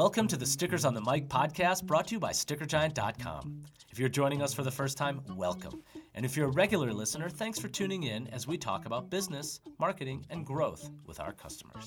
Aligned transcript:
Welcome 0.00 0.28
to 0.28 0.38
the 0.38 0.46
Stickers 0.46 0.86
on 0.86 0.94
the 0.94 1.02
Mic 1.02 1.28
podcast 1.28 1.84
brought 1.84 2.06
to 2.06 2.14
you 2.14 2.18
by 2.18 2.32
StickerGiant.com. 2.32 3.60
If 3.90 3.98
you're 3.98 4.08
joining 4.08 4.40
us 4.40 4.54
for 4.54 4.62
the 4.62 4.70
first 4.70 4.96
time, 4.96 5.20
welcome. 5.36 5.82
And 6.14 6.24
if 6.24 6.38
you're 6.38 6.48
a 6.48 6.52
regular 6.52 6.90
listener, 6.90 7.28
thanks 7.28 7.58
for 7.58 7.68
tuning 7.68 8.04
in 8.04 8.26
as 8.28 8.46
we 8.46 8.56
talk 8.56 8.86
about 8.86 9.10
business, 9.10 9.60
marketing, 9.78 10.24
and 10.30 10.46
growth 10.46 10.88
with 11.04 11.20
our 11.20 11.32
customers. 11.32 11.86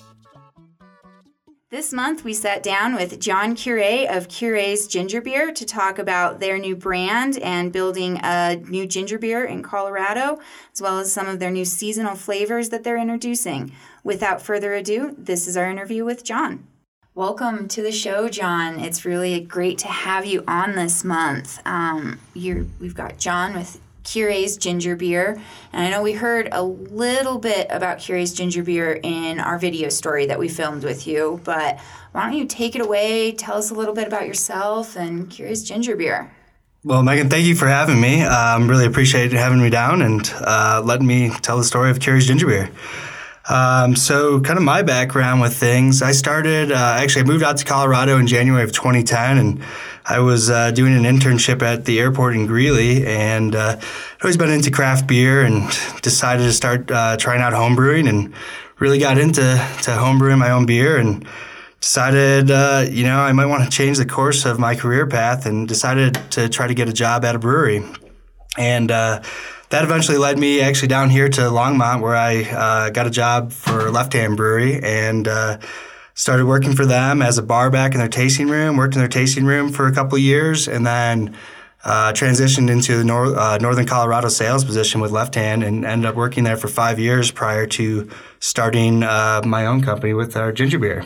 This 1.70 1.92
month, 1.92 2.22
we 2.22 2.34
sat 2.34 2.62
down 2.62 2.94
with 2.94 3.18
John 3.18 3.56
Cure 3.56 4.08
of 4.08 4.28
Cure's 4.28 4.86
Ginger 4.86 5.20
Beer 5.20 5.52
to 5.52 5.64
talk 5.64 5.98
about 5.98 6.38
their 6.38 6.56
new 6.56 6.76
brand 6.76 7.38
and 7.38 7.72
building 7.72 8.20
a 8.22 8.54
new 8.54 8.86
ginger 8.86 9.18
beer 9.18 9.44
in 9.44 9.60
Colorado, 9.60 10.38
as 10.72 10.80
well 10.80 11.00
as 11.00 11.12
some 11.12 11.26
of 11.26 11.40
their 11.40 11.50
new 11.50 11.64
seasonal 11.64 12.14
flavors 12.14 12.68
that 12.68 12.84
they're 12.84 12.96
introducing. 12.96 13.72
Without 14.04 14.40
further 14.40 14.72
ado, 14.72 15.16
this 15.18 15.48
is 15.48 15.56
our 15.56 15.68
interview 15.68 16.04
with 16.04 16.22
John. 16.22 16.68
Welcome 17.16 17.68
to 17.68 17.80
the 17.80 17.92
show, 17.92 18.28
John. 18.28 18.80
It's 18.80 19.04
really 19.04 19.38
great 19.38 19.78
to 19.78 19.86
have 19.86 20.26
you 20.26 20.42
on 20.48 20.74
this 20.74 21.04
month. 21.04 21.64
Um, 21.64 22.18
we've 22.34 22.94
got 22.96 23.18
John 23.18 23.54
with 23.54 23.80
Cure's 24.02 24.56
ginger 24.56 24.96
beer. 24.96 25.40
And 25.72 25.86
I 25.86 25.90
know 25.90 26.02
we 26.02 26.14
heard 26.14 26.48
a 26.50 26.64
little 26.64 27.38
bit 27.38 27.68
about 27.70 28.00
Cure's 28.00 28.32
ginger 28.32 28.64
beer 28.64 28.98
in 29.00 29.38
our 29.38 29.60
video 29.60 29.90
story 29.90 30.26
that 30.26 30.40
we 30.40 30.48
filmed 30.48 30.82
with 30.82 31.06
you, 31.06 31.40
but 31.44 31.78
why 32.10 32.24
don't 32.24 32.36
you 32.36 32.46
take 32.46 32.74
it 32.74 32.80
away? 32.80 33.30
Tell 33.30 33.58
us 33.58 33.70
a 33.70 33.74
little 33.74 33.94
bit 33.94 34.08
about 34.08 34.26
yourself 34.26 34.96
and 34.96 35.30
Cure's 35.30 35.62
ginger 35.62 35.94
beer. 35.94 36.32
Well, 36.82 37.04
Megan, 37.04 37.28
thank 37.28 37.46
you 37.46 37.54
for 37.54 37.68
having 37.68 38.00
me. 38.00 38.22
Um, 38.22 38.68
really 38.68 38.86
appreciate 38.86 39.30
having 39.30 39.62
me 39.62 39.70
down 39.70 40.02
and 40.02 40.28
uh, 40.38 40.82
letting 40.84 41.06
me 41.06 41.30
tell 41.42 41.58
the 41.58 41.64
story 41.64 41.92
of 41.92 42.00
Cure's 42.00 42.26
ginger 42.26 42.48
beer. 42.48 42.70
Um, 43.46 43.94
so, 43.94 44.40
kind 44.40 44.56
of 44.56 44.64
my 44.64 44.82
background 44.82 45.42
with 45.42 45.54
things, 45.54 46.00
I 46.00 46.12
started, 46.12 46.72
uh, 46.72 46.76
actually, 46.76 47.22
I 47.22 47.24
moved 47.26 47.44
out 47.44 47.58
to 47.58 47.64
Colorado 47.64 48.16
in 48.16 48.26
January 48.26 48.64
of 48.64 48.72
2010 48.72 49.36
and 49.36 49.62
I 50.06 50.20
was 50.20 50.48
uh, 50.48 50.70
doing 50.70 50.94
an 50.94 51.02
internship 51.02 51.60
at 51.60 51.84
the 51.84 52.00
airport 52.00 52.36
in 52.36 52.46
Greeley 52.46 53.06
and 53.06 53.54
uh, 53.54 53.76
I'd 53.78 54.22
always 54.22 54.38
been 54.38 54.50
into 54.50 54.70
craft 54.70 55.06
beer 55.06 55.42
and 55.42 55.68
decided 56.00 56.44
to 56.44 56.52
start 56.54 56.90
uh, 56.90 57.18
trying 57.18 57.42
out 57.42 57.52
homebrewing 57.52 58.08
and 58.08 58.32
really 58.78 58.98
got 58.98 59.18
into 59.18 59.42
to 59.42 59.90
homebrewing 59.90 60.38
my 60.38 60.50
own 60.50 60.64
beer 60.64 60.96
and 60.96 61.26
decided, 61.82 62.50
uh, 62.50 62.86
you 62.88 63.04
know, 63.04 63.18
I 63.18 63.32
might 63.32 63.46
want 63.46 63.64
to 63.64 63.70
change 63.70 63.98
the 63.98 64.06
course 64.06 64.46
of 64.46 64.58
my 64.58 64.74
career 64.74 65.06
path 65.06 65.44
and 65.44 65.68
decided 65.68 66.18
to 66.30 66.48
try 66.48 66.66
to 66.66 66.72
get 66.72 66.88
a 66.88 66.94
job 66.94 67.26
at 67.26 67.34
a 67.34 67.38
brewery. 67.38 67.84
And 68.56 68.90
uh, 68.90 69.22
that 69.74 69.82
eventually 69.82 70.18
led 70.18 70.38
me 70.38 70.60
actually 70.60 70.86
down 70.86 71.10
here 71.10 71.28
to 71.28 71.40
Longmont, 71.40 72.00
where 72.00 72.14
I 72.14 72.42
uh, 72.44 72.90
got 72.90 73.08
a 73.08 73.10
job 73.10 73.50
for 73.50 73.90
Left 73.90 74.12
Hand 74.12 74.36
Brewery 74.36 74.80
and 74.80 75.26
uh, 75.26 75.58
started 76.14 76.46
working 76.46 76.76
for 76.76 76.86
them 76.86 77.20
as 77.20 77.38
a 77.38 77.42
bar 77.42 77.70
back 77.70 77.90
in 77.90 77.98
their 77.98 78.08
tasting 78.08 78.46
room. 78.46 78.76
Worked 78.76 78.94
in 78.94 79.00
their 79.00 79.08
tasting 79.08 79.44
room 79.44 79.72
for 79.72 79.88
a 79.88 79.92
couple 79.92 80.16
years, 80.16 80.68
and 80.68 80.86
then 80.86 81.36
uh, 81.82 82.12
transitioned 82.12 82.70
into 82.70 82.96
the 82.98 83.02
nor- 83.02 83.36
uh, 83.36 83.58
Northern 83.58 83.84
Colorado 83.84 84.28
sales 84.28 84.64
position 84.64 85.00
with 85.00 85.10
Left 85.10 85.34
Hand, 85.34 85.64
and 85.64 85.84
ended 85.84 86.08
up 86.08 86.14
working 86.14 86.44
there 86.44 86.56
for 86.56 86.68
five 86.68 87.00
years 87.00 87.32
prior 87.32 87.66
to 87.66 88.08
starting 88.38 89.02
uh, 89.02 89.42
my 89.44 89.66
own 89.66 89.82
company 89.82 90.14
with 90.14 90.36
our 90.36 90.52
ginger 90.52 90.78
beer. 90.78 91.04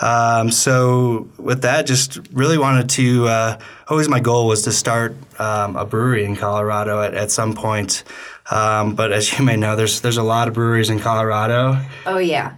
Um, 0.00 0.50
so 0.50 1.28
with 1.38 1.62
that, 1.62 1.86
just 1.86 2.18
really 2.32 2.58
wanted 2.58 2.90
to. 2.90 3.28
Uh, 3.28 3.58
always 3.88 4.08
my 4.08 4.20
goal 4.20 4.46
was 4.46 4.62
to 4.62 4.72
start 4.72 5.16
um, 5.40 5.76
a 5.76 5.86
brewery 5.86 6.24
in 6.24 6.36
Colorado 6.36 7.02
at, 7.02 7.14
at 7.14 7.30
some 7.30 7.54
point. 7.54 8.04
Um, 8.50 8.94
but 8.94 9.12
as 9.12 9.38
you 9.38 9.44
may 9.44 9.56
know, 9.56 9.76
there's 9.76 10.00
there's 10.00 10.18
a 10.18 10.22
lot 10.22 10.48
of 10.48 10.54
breweries 10.54 10.90
in 10.90 11.00
Colorado. 11.00 11.80
Oh 12.04 12.18
yeah. 12.18 12.56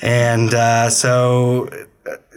And 0.00 0.54
uh, 0.54 0.90
so 0.90 1.68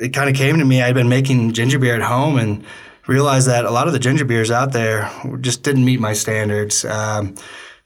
it 0.01 0.09
kind 0.09 0.29
of 0.29 0.35
came 0.35 0.57
to 0.57 0.65
me. 0.65 0.81
I'd 0.81 0.95
been 0.95 1.09
making 1.09 1.53
ginger 1.53 1.79
beer 1.79 1.95
at 1.95 2.01
home 2.01 2.37
and 2.37 2.65
realized 3.07 3.47
that 3.47 3.65
a 3.65 3.71
lot 3.71 3.87
of 3.87 3.93
the 3.93 3.99
ginger 3.99 4.25
beers 4.25 4.51
out 4.51 4.73
there 4.73 5.11
just 5.41 5.63
didn't 5.63 5.85
meet 5.85 5.99
my 5.99 6.13
standards. 6.13 6.83
Um, 6.85 7.35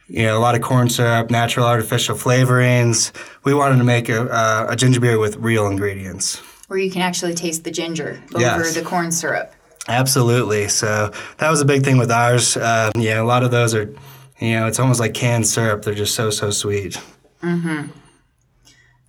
you 0.07 0.23
know, 0.23 0.37
a 0.37 0.39
lot 0.39 0.55
of 0.55 0.61
corn 0.61 0.89
syrup, 0.89 1.29
natural 1.29 1.65
artificial 1.65 2.15
flavorings. 2.15 3.11
We 3.43 3.53
wanted 3.53 3.77
to 3.77 3.83
make 3.83 4.07
a, 4.07 4.67
a 4.69 4.75
ginger 4.75 4.99
beer 4.99 5.19
with 5.19 5.35
real 5.37 5.67
ingredients 5.67 6.41
where 6.67 6.79
you 6.79 6.89
can 6.91 7.01
actually 7.01 7.33
taste 7.33 7.63
the 7.63 7.71
ginger 7.71 8.21
over 8.33 8.41
yes. 8.41 8.75
the 8.75 8.81
corn 8.81 9.11
syrup. 9.11 9.53
Absolutely. 9.87 10.67
So 10.67 11.11
that 11.37 11.49
was 11.49 11.61
a 11.61 11.65
big 11.65 11.83
thing 11.83 11.97
with 11.97 12.11
ours. 12.11 12.57
Uh, 12.57 12.91
yeah, 12.97 13.21
a 13.21 13.23
lot 13.23 13.43
of 13.43 13.51
those 13.51 13.75
are, 13.75 13.93
you 14.39 14.53
know, 14.53 14.67
it's 14.67 14.79
almost 14.79 14.99
like 14.99 15.13
canned 15.13 15.45
syrup. 15.45 15.83
They're 15.83 15.93
just 15.93 16.15
so 16.15 16.29
so 16.29 16.49
sweet. 16.49 16.99
Mm-hmm. 17.43 17.91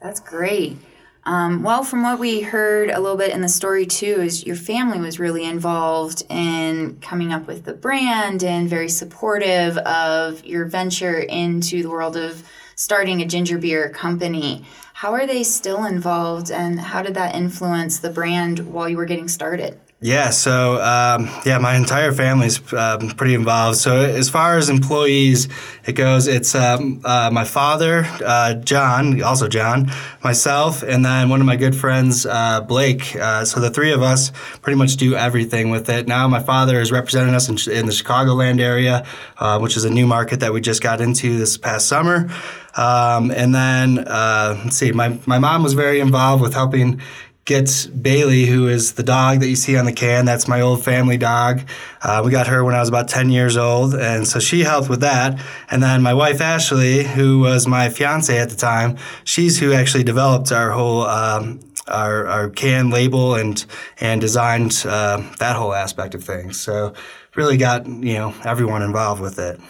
That's 0.02 0.20
great. 0.20 0.76
Um, 1.24 1.64
well, 1.64 1.82
from 1.82 2.04
what 2.04 2.20
we 2.20 2.42
heard 2.42 2.88
a 2.88 3.00
little 3.00 3.16
bit 3.16 3.32
in 3.32 3.40
the 3.40 3.48
story 3.48 3.84
too, 3.84 4.20
is 4.20 4.46
your 4.46 4.54
family 4.54 5.00
was 5.00 5.18
really 5.18 5.44
involved 5.44 6.22
in 6.28 7.00
coming 7.00 7.32
up 7.32 7.48
with 7.48 7.64
the 7.64 7.72
brand 7.74 8.44
and 8.44 8.68
very 8.68 8.88
supportive 8.88 9.76
of 9.78 10.44
your 10.44 10.66
venture 10.66 11.18
into 11.18 11.82
the 11.82 11.90
world 11.90 12.16
of 12.16 12.48
starting 12.76 13.22
a 13.22 13.24
ginger 13.24 13.58
beer 13.58 13.88
company. 13.88 14.64
How 15.00 15.12
are 15.12 15.26
they 15.26 15.44
still 15.44 15.84
involved, 15.84 16.50
and 16.50 16.80
how 16.80 17.02
did 17.02 17.12
that 17.16 17.34
influence 17.34 17.98
the 17.98 18.08
brand 18.08 18.60
while 18.60 18.88
you 18.88 18.96
were 18.96 19.04
getting 19.04 19.28
started? 19.28 19.78
Yeah, 20.06 20.30
so 20.30 20.80
um, 20.80 21.28
yeah, 21.44 21.58
my 21.58 21.74
entire 21.74 22.12
family's 22.12 22.60
um, 22.72 23.10
pretty 23.10 23.34
involved. 23.34 23.78
So 23.78 24.02
as 24.02 24.30
far 24.30 24.56
as 24.56 24.68
employees, 24.68 25.48
it 25.84 25.94
goes. 25.94 26.28
It's 26.28 26.54
um, 26.54 27.00
uh, 27.04 27.30
my 27.32 27.42
father, 27.42 28.06
uh, 28.24 28.54
John, 28.54 29.20
also 29.20 29.48
John, 29.48 29.90
myself, 30.22 30.84
and 30.84 31.04
then 31.04 31.28
one 31.28 31.40
of 31.40 31.46
my 31.46 31.56
good 31.56 31.74
friends, 31.74 32.24
uh, 32.24 32.60
Blake. 32.60 33.16
Uh, 33.16 33.44
so 33.44 33.58
the 33.58 33.68
three 33.68 33.90
of 33.90 34.00
us 34.00 34.30
pretty 34.62 34.78
much 34.78 34.94
do 34.94 35.16
everything 35.16 35.70
with 35.70 35.90
it. 35.90 36.06
Now 36.06 36.28
my 36.28 36.40
father 36.40 36.80
is 36.80 36.92
representing 36.92 37.34
us 37.34 37.48
in, 37.48 37.56
in 37.72 37.86
the 37.86 37.92
Chicagoland 37.92 38.60
area, 38.60 39.04
uh, 39.38 39.58
which 39.58 39.76
is 39.76 39.84
a 39.84 39.90
new 39.90 40.06
market 40.06 40.38
that 40.38 40.52
we 40.52 40.60
just 40.60 40.84
got 40.84 41.00
into 41.00 41.36
this 41.36 41.58
past 41.58 41.88
summer. 41.88 42.30
Um, 42.76 43.30
and 43.30 43.54
then 43.54 43.98
uh, 44.06 44.60
let's 44.62 44.76
see, 44.76 44.92
my 44.92 45.18
my 45.26 45.38
mom 45.38 45.62
was 45.62 45.72
very 45.72 45.98
involved 45.98 46.42
with 46.42 46.52
helping 46.52 47.00
gets 47.46 47.86
Bailey, 47.86 48.44
who 48.44 48.66
is 48.66 48.94
the 48.94 49.04
dog 49.04 49.40
that 49.40 49.48
you 49.48 49.56
see 49.56 49.76
on 49.76 49.86
the 49.86 49.92
can. 49.92 50.24
That's 50.24 50.48
my 50.48 50.60
old 50.60 50.84
family 50.84 51.16
dog. 51.16 51.62
Uh, 52.02 52.20
we 52.24 52.32
got 52.32 52.48
her 52.48 52.64
when 52.64 52.74
I 52.74 52.80
was 52.80 52.88
about 52.88 53.08
10 53.08 53.30
years 53.30 53.56
old, 53.56 53.94
and 53.94 54.26
so 54.26 54.40
she 54.40 54.60
helped 54.60 54.90
with 54.90 55.00
that. 55.00 55.40
And 55.70 55.82
then 55.82 56.02
my 56.02 56.12
wife, 56.12 56.40
Ashley, 56.40 57.04
who 57.04 57.38
was 57.38 57.66
my 57.66 57.88
fiance 57.88 58.36
at 58.36 58.50
the 58.50 58.56
time, 58.56 58.98
she's 59.24 59.60
who 59.60 59.72
actually 59.72 60.04
developed 60.04 60.52
our 60.52 60.72
whole. 60.72 61.02
Um, 61.02 61.60
our, 61.88 62.26
our 62.26 62.50
can 62.50 62.90
label 62.90 63.36
and 63.36 63.64
and 64.00 64.20
designed 64.20 64.82
uh, 64.84 65.22
that 65.38 65.54
whole 65.54 65.72
aspect 65.72 66.16
of 66.16 66.24
things. 66.24 66.58
So 66.58 66.94
really 67.36 67.56
got 67.56 67.86
you 67.86 68.14
know 68.14 68.34
everyone 68.44 68.82
involved 68.82 69.22
with 69.22 69.38
it. 69.38 69.60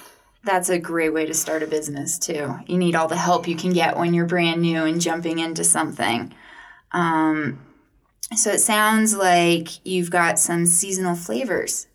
That's 0.42 0.70
a 0.70 0.78
great 0.78 1.12
way 1.12 1.26
to 1.26 1.34
start 1.34 1.62
a 1.62 1.66
business 1.66 2.18
too. 2.18 2.58
You 2.66 2.78
need 2.78 2.94
all 2.94 3.06
the 3.06 3.18
help 3.18 3.46
you 3.46 3.54
can 3.54 3.74
get 3.74 3.98
when 3.98 4.14
you're 4.14 4.24
brand 4.24 4.62
new 4.62 4.84
and 4.84 4.98
jumping 4.98 5.40
into 5.40 5.62
something. 5.62 6.32
Um, 6.92 7.65
so 8.34 8.50
it 8.50 8.60
sounds 8.60 9.14
like 9.14 9.84
you've 9.86 10.10
got 10.10 10.38
some 10.38 10.66
seasonal 10.66 11.14
flavors 11.14 11.86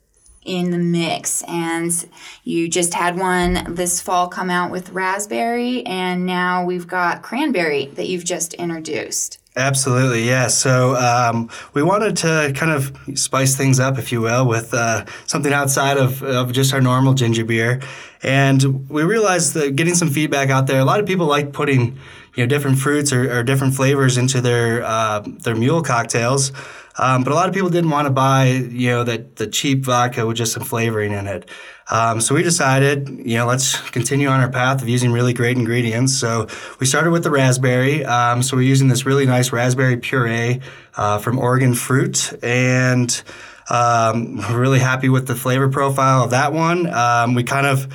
in 0.43 0.71
the 0.71 0.77
mix 0.77 1.43
and 1.43 2.09
you 2.43 2.67
just 2.67 2.93
had 2.93 3.17
one 3.17 3.75
this 3.75 4.01
fall 4.01 4.27
come 4.27 4.49
out 4.49 4.71
with 4.71 4.89
raspberry 4.89 5.85
and 5.85 6.25
now 6.25 6.63
we've 6.65 6.87
got 6.87 7.21
cranberry 7.21 7.85
that 7.87 8.07
you've 8.07 8.23
just 8.23 8.53
introduced 8.55 9.37
Absolutely, 9.55 10.23
yeah. 10.23 10.47
So 10.47 10.95
um, 10.95 11.49
we 11.73 11.83
wanted 11.83 12.15
to 12.17 12.53
kind 12.55 12.71
of 12.71 12.97
spice 13.19 13.57
things 13.57 13.81
up, 13.81 13.97
if 13.97 14.09
you 14.09 14.21
will, 14.21 14.47
with 14.47 14.73
uh, 14.73 15.03
something 15.27 15.51
outside 15.51 15.97
of, 15.97 16.23
of 16.23 16.53
just 16.53 16.73
our 16.73 16.79
normal 16.79 17.13
ginger 17.13 17.43
beer. 17.43 17.81
And 18.23 18.89
we 18.89 19.03
realized 19.03 19.53
that 19.55 19.75
getting 19.75 19.95
some 19.95 20.09
feedback 20.09 20.49
out 20.49 20.67
there, 20.67 20.79
a 20.79 20.85
lot 20.85 21.01
of 21.01 21.05
people 21.05 21.25
like 21.25 21.51
putting 21.51 21.97
you 22.35 22.43
know 22.43 22.47
different 22.47 22.79
fruits 22.79 23.11
or, 23.11 23.39
or 23.39 23.43
different 23.43 23.75
flavors 23.75 24.17
into 24.17 24.41
their 24.41 24.83
uh, 24.83 25.21
their 25.21 25.55
mule 25.55 25.81
cocktails. 25.81 26.51
Um, 26.97 27.23
but 27.23 27.31
a 27.31 27.35
lot 27.35 27.47
of 27.47 27.53
people 27.53 27.69
didn't 27.69 27.89
want 27.89 28.07
to 28.07 28.11
buy 28.11 28.47
you 28.47 28.89
know 28.89 29.03
that 29.03 29.37
the 29.37 29.47
cheap 29.47 29.85
vodka 29.85 30.25
with 30.25 30.37
just 30.37 30.53
some 30.53 30.63
flavoring 30.63 31.13
in 31.13 31.27
it. 31.27 31.49
Um, 31.89 32.21
so 32.21 32.35
we 32.35 32.41
decided, 32.41 33.09
you 33.09 33.35
know, 33.35 33.45
let's 33.45 33.77
continue 33.89 34.29
on 34.29 34.39
our 34.39 34.49
path 34.49 34.81
of 34.81 34.87
using 34.87 35.11
really 35.11 35.33
great 35.33 35.57
ingredients. 35.57 36.17
So 36.17 36.47
we 36.79 36.85
started 36.85 37.11
with 37.11 37.23
the 37.23 37.31
raspberry. 37.31 38.05
Um, 38.05 38.41
so 38.43 38.55
we're 38.55 38.63
using 38.63 38.87
this 38.87 39.05
really 39.05 39.25
nice 39.25 39.51
raspberry 39.51 39.97
puree 39.97 40.61
uh, 40.95 41.17
from 41.17 41.37
Oregon 41.37 41.73
Fruit, 41.73 42.31
and 42.41 43.21
um, 43.69 44.37
we're 44.37 44.59
really 44.59 44.79
happy 44.79 45.09
with 45.09 45.27
the 45.27 45.35
flavor 45.35 45.69
profile 45.69 46.23
of 46.23 46.31
that 46.31 46.53
one. 46.53 46.87
Um, 46.87 47.33
we 47.35 47.43
kind 47.43 47.67
of 47.67 47.87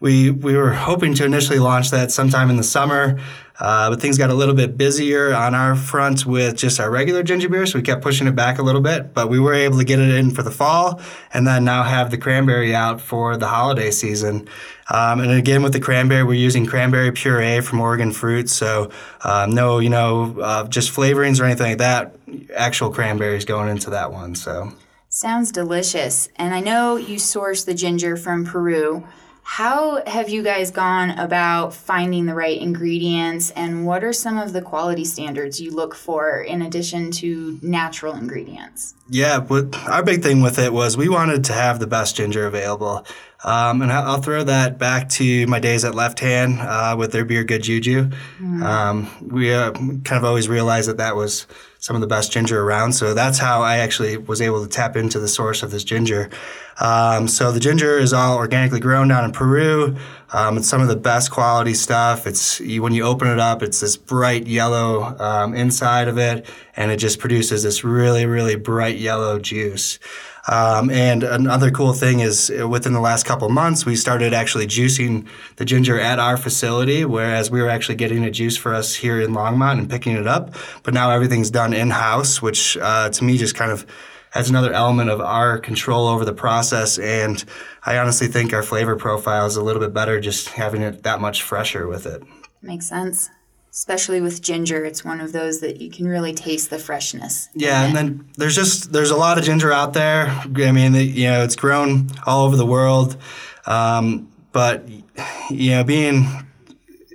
we 0.00 0.30
we 0.30 0.56
were 0.56 0.72
hoping 0.72 1.14
to 1.14 1.24
initially 1.24 1.58
launch 1.58 1.90
that 1.90 2.10
sometime 2.10 2.50
in 2.50 2.56
the 2.56 2.64
summer. 2.64 3.20
Uh, 3.58 3.90
but 3.90 4.00
things 4.00 4.16
got 4.16 4.30
a 4.30 4.34
little 4.34 4.54
bit 4.54 4.78
busier 4.78 5.34
on 5.34 5.54
our 5.54 5.76
front 5.76 6.24
with 6.24 6.56
just 6.56 6.80
our 6.80 6.90
regular 6.90 7.22
ginger 7.22 7.46
beer, 7.46 7.66
so 7.66 7.78
we 7.78 7.82
kept 7.82 8.00
pushing 8.00 8.26
it 8.26 8.34
back 8.34 8.58
a 8.58 8.62
little 8.62 8.80
bit. 8.80 9.12
But 9.12 9.28
we 9.28 9.38
were 9.38 9.52
able 9.52 9.76
to 9.76 9.84
get 9.84 9.98
it 9.98 10.08
in 10.08 10.30
for 10.30 10.42
the 10.42 10.50
fall, 10.50 11.02
and 11.34 11.46
then 11.46 11.66
now 11.66 11.82
have 11.82 12.10
the 12.10 12.16
cranberry 12.16 12.74
out 12.74 13.02
for 13.02 13.36
the 13.36 13.48
holiday 13.48 13.90
season. 13.90 14.48
Um, 14.88 15.20
and 15.20 15.30
again, 15.30 15.62
with 15.62 15.74
the 15.74 15.80
cranberry, 15.80 16.24
we're 16.24 16.32
using 16.32 16.64
cranberry 16.64 17.12
puree 17.12 17.60
from 17.60 17.80
Oregon 17.80 18.12
Fruit, 18.12 18.48
so 18.48 18.90
um, 19.24 19.54
no, 19.54 19.78
you 19.78 19.90
know, 19.90 20.40
uh, 20.40 20.66
just 20.66 20.90
flavorings 20.90 21.38
or 21.38 21.44
anything 21.44 21.66
like 21.66 21.78
that. 21.78 22.16
actual 22.56 22.90
cranberries 22.90 23.44
going 23.44 23.68
into 23.68 23.90
that 23.90 24.10
one. 24.10 24.34
So 24.34 24.72
Sounds 25.12 25.50
delicious. 25.50 26.28
And 26.36 26.54
I 26.54 26.60
know 26.60 26.94
you 26.96 27.18
source 27.18 27.64
the 27.64 27.74
ginger 27.74 28.16
from 28.16 28.46
Peru. 28.46 29.04
How 29.42 30.04
have 30.06 30.28
you 30.28 30.42
guys 30.42 30.70
gone 30.70 31.10
about 31.10 31.74
finding 31.74 32.26
the 32.26 32.34
right 32.34 32.60
ingredients 32.60 33.50
and 33.50 33.84
what 33.84 34.04
are 34.04 34.12
some 34.12 34.38
of 34.38 34.52
the 34.52 34.62
quality 34.62 35.04
standards 35.04 35.60
you 35.60 35.70
look 35.70 35.94
for 35.94 36.40
in 36.40 36.62
addition 36.62 37.10
to 37.12 37.58
natural 37.62 38.14
ingredients? 38.14 38.94
Yeah, 39.08 39.40
but 39.40 39.76
our 39.88 40.02
big 40.02 40.22
thing 40.22 40.40
with 40.40 40.58
it 40.58 40.72
was 40.72 40.96
we 40.96 41.08
wanted 41.08 41.44
to 41.46 41.52
have 41.52 41.80
the 41.80 41.86
best 41.86 42.16
ginger 42.16 42.46
available. 42.46 43.04
Um, 43.42 43.82
and 43.82 43.90
I'll 43.90 44.20
throw 44.20 44.44
that 44.44 44.78
back 44.78 45.08
to 45.10 45.46
my 45.46 45.60
days 45.60 45.84
at 45.84 45.94
Left 45.94 46.20
Hand 46.20 46.60
uh, 46.60 46.94
with 46.98 47.12
their 47.12 47.24
beer 47.24 47.42
Good 47.42 47.62
Juju. 47.62 48.10
Mm. 48.38 48.62
Um, 48.62 49.10
we 49.20 49.52
uh, 49.52 49.72
kind 49.72 50.12
of 50.12 50.24
always 50.24 50.48
realized 50.48 50.88
that 50.88 50.98
that 50.98 51.16
was 51.16 51.46
some 51.80 51.96
of 51.96 52.02
the 52.02 52.06
best 52.06 52.30
ginger 52.30 52.62
around. 52.62 52.92
So 52.92 53.14
that's 53.14 53.38
how 53.38 53.62
I 53.62 53.78
actually 53.78 54.18
was 54.18 54.40
able 54.40 54.62
to 54.62 54.68
tap 54.68 54.96
into 54.96 55.18
the 55.18 55.28
source 55.28 55.62
of 55.62 55.70
this 55.70 55.82
ginger. 55.82 56.28
Um, 56.78 57.26
so 57.26 57.52
the 57.52 57.60
ginger 57.60 57.98
is 57.98 58.12
all 58.12 58.36
organically 58.36 58.80
grown 58.80 59.08
down 59.08 59.24
in 59.24 59.32
Peru. 59.32 59.96
Um, 60.32 60.58
it's 60.58 60.68
some 60.68 60.82
of 60.82 60.88
the 60.88 60.96
best 60.96 61.30
quality 61.30 61.74
stuff. 61.74 62.26
It's 62.26 62.60
you, 62.60 62.82
when 62.82 62.94
you 62.94 63.04
open 63.04 63.28
it 63.28 63.38
up, 63.38 63.62
it's 63.62 63.80
this 63.80 63.96
bright 63.96 64.46
yellow 64.46 65.16
um, 65.18 65.54
inside 65.54 66.08
of 66.08 66.18
it, 66.18 66.46
and 66.76 66.90
it 66.90 66.98
just 66.98 67.18
produces 67.18 67.62
this 67.62 67.82
really, 67.82 68.26
really 68.26 68.56
bright 68.56 68.98
yellow 68.98 69.38
juice. 69.38 69.98
Um, 70.48 70.90
and 70.90 71.22
another 71.22 71.70
cool 71.70 71.92
thing 71.92 72.20
is 72.20 72.50
uh, 72.50 72.66
within 72.66 72.92
the 72.92 73.00
last 73.00 73.26
couple 73.26 73.48
months, 73.50 73.84
we 73.84 73.96
started 73.96 74.32
actually 74.32 74.66
juicing 74.66 75.28
the 75.56 75.64
ginger 75.64 76.00
at 76.00 76.18
our 76.18 76.36
facility, 76.36 77.04
whereas 77.04 77.50
we 77.50 77.60
were 77.60 77.68
actually 77.68 77.96
getting 77.96 78.24
a 78.24 78.30
juice 78.30 78.56
for 78.56 78.74
us 78.74 78.94
here 78.94 79.20
in 79.20 79.32
Longmont 79.32 79.78
and 79.78 79.90
picking 79.90 80.16
it 80.16 80.26
up. 80.26 80.54
But 80.82 80.94
now 80.94 81.10
everything's 81.10 81.50
done 81.50 81.72
in 81.72 81.90
house, 81.90 82.40
which 82.40 82.76
uh, 82.78 83.10
to 83.10 83.24
me 83.24 83.36
just 83.36 83.54
kind 83.54 83.70
of 83.70 83.86
adds 84.34 84.48
another 84.48 84.72
element 84.72 85.10
of 85.10 85.20
our 85.20 85.58
control 85.58 86.06
over 86.06 86.24
the 86.24 86.32
process. 86.32 86.98
And 86.98 87.44
I 87.84 87.98
honestly 87.98 88.28
think 88.28 88.52
our 88.52 88.62
flavor 88.62 88.96
profile 88.96 89.46
is 89.46 89.56
a 89.56 89.62
little 89.62 89.80
bit 89.80 89.92
better 89.92 90.20
just 90.20 90.50
having 90.50 90.82
it 90.82 91.02
that 91.02 91.20
much 91.20 91.42
fresher 91.42 91.86
with 91.86 92.06
it. 92.06 92.22
Makes 92.62 92.88
sense 92.88 93.28
especially 93.72 94.20
with 94.20 94.42
ginger 94.42 94.84
it's 94.84 95.04
one 95.04 95.20
of 95.20 95.32
those 95.32 95.60
that 95.60 95.80
you 95.80 95.90
can 95.90 96.08
really 96.08 96.32
taste 96.34 96.70
the 96.70 96.78
freshness 96.78 97.48
yeah 97.54 97.84
and 97.84 97.96
then 97.96 98.28
there's 98.36 98.54
just 98.54 98.92
there's 98.92 99.10
a 99.10 99.16
lot 99.16 99.38
of 99.38 99.44
ginger 99.44 99.72
out 99.72 99.92
there. 99.92 100.26
I 100.28 100.72
mean 100.72 100.94
you 100.94 101.24
know 101.24 101.42
it's 101.42 101.56
grown 101.56 102.08
all 102.26 102.46
over 102.46 102.56
the 102.56 102.66
world. 102.66 103.16
Um, 103.66 104.30
but 104.52 104.88
you 105.50 105.70
know 105.70 105.84
being 105.84 106.26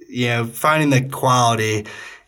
you 0.09 0.27
know 0.27 0.45
finding 0.45 0.89
the 0.89 1.09
quality 1.09 1.85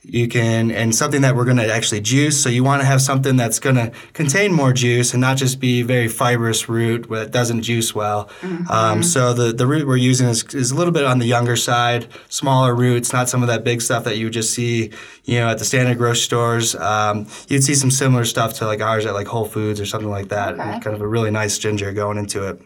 you 0.08 0.28
can 0.28 0.72
and 0.72 0.94
something 0.96 1.22
that 1.22 1.36
we're 1.36 1.46
going 1.46 1.58
to 1.58 1.74
actually 1.74 2.02
juice. 2.02 2.42
So 2.42 2.50
you 2.50 2.64
want 2.64 2.82
to 2.82 2.86
have 2.86 3.02
something 3.02 3.36
that's 3.36 3.60
going 3.60 3.76
to 3.76 3.92
contain 4.14 4.52
more 4.54 4.74
juice 4.74 5.14
and 5.14 5.22
not 5.22 5.38
just 5.38 5.60
be 5.60 5.82
very 5.82 6.08
fibrous 6.08 6.70
root 6.70 7.10
that 7.10 7.32
doesn't 7.32 7.64
juice 7.64 7.96
well. 7.96 8.30
Mm-hmm. 8.42 8.72
um, 8.72 9.04
so 9.04 9.34
the, 9.34 9.54
the 9.54 9.66
root 9.68 9.88
we're 9.88 9.98
using 9.98 10.28
is, 10.28 10.44
is 10.54 10.72
a 10.72 10.76
little 10.76 10.94
bit 10.94 11.06
on 11.06 11.20
the 11.20 11.26
younger 11.26 11.56
side 11.56 12.08
smaller 12.30 12.76
roots 12.76 13.14
not 13.14 13.30
some 13.30 13.42
of 13.42 13.48
that 13.48 13.64
big 13.64 13.82
stuff 13.82 14.04
that 14.04 14.18
you 14.18 14.26
would 14.26 14.34
just 14.34 14.54
see 14.54 14.92
you 15.24 15.40
know 15.40 15.50
at 15.50 15.60
the 15.60 15.66
standard 15.66 15.98
grocery 15.98 16.28
stores. 16.28 16.76
Um, 16.76 17.28
you'd 17.48 17.64
see 17.64 17.76
some 17.76 17.92
similar 17.92 18.26
stuff 18.26 18.54
to 18.56 18.66
like 18.66 18.82
ours 18.82 19.06
at 19.06 19.14
like 19.14 19.28
whole 19.28 19.46
foods 19.46 19.80
or 19.80 19.86
something 19.86 20.10
like 20.10 20.30
that. 20.30 20.54
Okay. 20.54 20.80
kind 20.80 20.96
of 20.96 21.02
a 21.02 21.08
really 21.08 21.32
nice 21.32 21.58
ginger 21.58 21.92
going 21.94 22.18
into 22.18 22.48
it. 22.48 22.62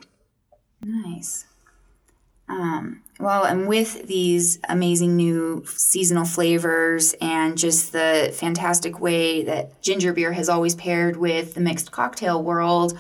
Nice. 0.83 1.45
Um, 2.49 3.03
well, 3.21 3.43
and 3.43 3.67
with 3.67 4.07
these 4.07 4.59
amazing 4.67 5.15
new 5.15 5.63
seasonal 5.67 6.25
flavors 6.25 7.13
and 7.21 7.57
just 7.57 7.91
the 7.91 8.31
fantastic 8.33 8.99
way 8.99 9.43
that 9.43 9.81
ginger 9.81 10.11
beer 10.13 10.33
has 10.33 10.49
always 10.49 10.75
paired 10.75 11.17
with 11.17 11.53
the 11.53 11.61
mixed 11.61 11.91
cocktail 11.91 12.41
world, 12.41 12.97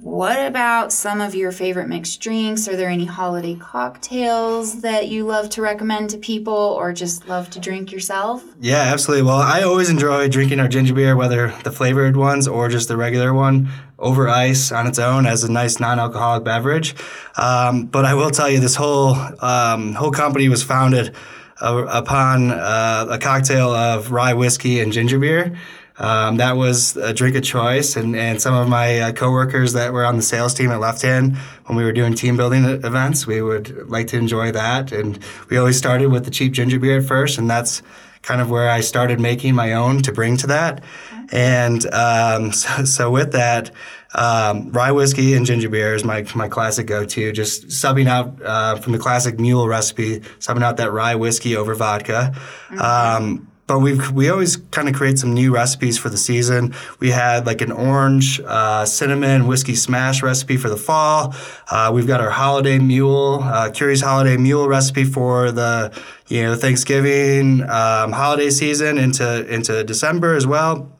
what 0.00 0.46
about 0.46 0.92
some 0.92 1.20
of 1.20 1.34
your 1.34 1.50
favorite 1.50 1.88
mixed 1.88 2.20
drinks? 2.20 2.68
Are 2.68 2.76
there 2.76 2.88
any 2.88 3.04
holiday 3.04 3.56
cocktails 3.56 4.82
that 4.82 5.08
you 5.08 5.24
love 5.24 5.50
to 5.50 5.62
recommend 5.62 6.10
to 6.10 6.18
people 6.18 6.54
or 6.54 6.92
just 6.92 7.26
love 7.26 7.50
to 7.50 7.60
drink 7.60 7.90
yourself? 7.90 8.44
Yeah, 8.60 8.82
absolutely. 8.82 9.26
Well, 9.26 9.38
I 9.38 9.62
always 9.62 9.90
enjoy 9.90 10.28
drinking 10.28 10.60
our 10.60 10.68
ginger 10.68 10.94
beer, 10.94 11.16
whether 11.16 11.48
the 11.64 11.72
flavored 11.72 12.16
ones 12.16 12.46
or 12.46 12.68
just 12.68 12.88
the 12.88 12.96
regular 12.96 13.34
one, 13.34 13.68
over 13.98 14.28
ice 14.28 14.70
on 14.70 14.86
its 14.86 14.98
own 14.98 15.26
as 15.26 15.42
a 15.42 15.50
nice 15.50 15.80
non-alcoholic 15.80 16.44
beverage. 16.44 16.94
Um, 17.36 17.86
but 17.86 18.04
I 18.04 18.14
will 18.14 18.30
tell 18.30 18.48
you, 18.48 18.60
this 18.60 18.76
whole 18.76 19.16
um, 19.42 19.94
whole 19.94 20.12
company 20.12 20.48
was 20.48 20.62
founded 20.62 21.14
uh, 21.60 21.84
upon 21.88 22.52
uh, 22.52 23.06
a 23.10 23.18
cocktail 23.18 23.72
of 23.72 24.12
rye 24.12 24.34
whiskey 24.34 24.80
and 24.80 24.92
ginger 24.92 25.18
beer. 25.18 25.56
Um, 25.98 26.36
that 26.36 26.56
was 26.56 26.96
a 26.96 27.12
drink 27.12 27.36
of 27.36 27.42
choice, 27.42 27.96
and, 27.96 28.14
and 28.14 28.40
some 28.40 28.54
of 28.54 28.68
my 28.68 29.00
uh, 29.00 29.12
coworkers 29.12 29.72
that 29.72 29.92
were 29.92 30.04
on 30.04 30.16
the 30.16 30.22
sales 30.22 30.54
team 30.54 30.70
at 30.70 30.78
Left 30.78 31.02
Hand, 31.02 31.36
when 31.66 31.76
we 31.76 31.84
were 31.84 31.92
doing 31.92 32.14
team 32.14 32.36
building 32.36 32.64
events, 32.64 33.26
we 33.26 33.42
would 33.42 33.88
like 33.88 34.06
to 34.08 34.16
enjoy 34.16 34.52
that. 34.52 34.92
And 34.92 35.18
we 35.50 35.56
always 35.56 35.76
started 35.76 36.08
with 36.08 36.24
the 36.24 36.30
cheap 36.30 36.52
ginger 36.52 36.78
beer 36.78 36.98
at 36.98 37.04
first, 37.04 37.38
and 37.38 37.50
that's 37.50 37.82
kind 38.22 38.40
of 38.40 38.50
where 38.50 38.70
I 38.70 38.80
started 38.80 39.20
making 39.20 39.54
my 39.54 39.72
own 39.72 40.02
to 40.02 40.12
bring 40.12 40.36
to 40.38 40.46
that. 40.48 40.84
And 41.30 41.84
um, 41.92 42.52
so, 42.52 42.84
so, 42.84 43.10
with 43.10 43.32
that, 43.32 43.70
um, 44.14 44.70
rye 44.70 44.92
whiskey 44.92 45.34
and 45.34 45.44
ginger 45.44 45.68
beer 45.68 45.94
is 45.94 46.04
my, 46.04 46.24
my 46.34 46.48
classic 46.48 46.86
go-to. 46.86 47.32
Just 47.32 47.68
subbing 47.68 48.06
out 48.06 48.40
uh, 48.42 48.76
from 48.76 48.92
the 48.92 48.98
classic 48.98 49.38
mule 49.38 49.66
recipe, 49.66 50.20
subbing 50.38 50.62
out 50.62 50.76
that 50.76 50.92
rye 50.92 51.16
whiskey 51.16 51.56
over 51.56 51.74
vodka. 51.74 52.32
Mm-hmm. 52.70 52.78
Um, 52.78 53.48
but 53.68 53.80
we 53.80 54.00
we 54.10 54.30
always 54.30 54.56
kind 54.56 54.88
of 54.88 54.94
create 54.94 55.18
some 55.18 55.34
new 55.34 55.54
recipes 55.54 55.98
for 55.98 56.08
the 56.08 56.16
season. 56.16 56.74
We 56.98 57.10
had 57.10 57.46
like 57.46 57.60
an 57.60 57.70
orange 57.70 58.40
uh, 58.40 58.86
cinnamon 58.86 59.46
whiskey 59.46 59.76
smash 59.76 60.22
recipe 60.22 60.56
for 60.56 60.70
the 60.70 60.76
fall. 60.76 61.34
Uh, 61.70 61.92
we've 61.94 62.06
got 62.06 62.20
our 62.20 62.30
holiday 62.30 62.78
mule, 62.78 63.40
uh, 63.44 63.70
Curie's 63.70 64.00
holiday 64.00 64.38
mule 64.38 64.66
recipe 64.66 65.04
for 65.04 65.52
the 65.52 65.92
you 66.28 66.42
know 66.42 66.56
Thanksgiving 66.56 67.62
um, 67.68 68.10
holiday 68.10 68.50
season 68.50 68.96
into 68.98 69.46
into 69.46 69.84
December 69.84 70.34
as 70.34 70.46
well. 70.46 70.90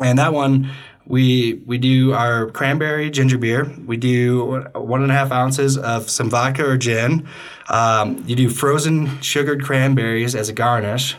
And 0.00 0.18
that 0.18 0.32
one 0.32 0.70
we 1.06 1.62
we 1.66 1.76
do 1.76 2.14
our 2.14 2.50
cranberry 2.50 3.10
ginger 3.10 3.36
beer. 3.36 3.70
We 3.86 3.98
do 3.98 4.64
one 4.74 5.02
and 5.02 5.12
a 5.12 5.14
half 5.14 5.30
ounces 5.30 5.76
of 5.76 6.08
some 6.08 6.30
vodka 6.30 6.66
or 6.66 6.78
gin. 6.78 7.28
Um, 7.68 8.24
you 8.26 8.34
do 8.34 8.48
frozen 8.48 9.20
sugared 9.20 9.62
cranberries 9.62 10.34
as 10.34 10.48
a 10.48 10.54
garnish 10.54 11.16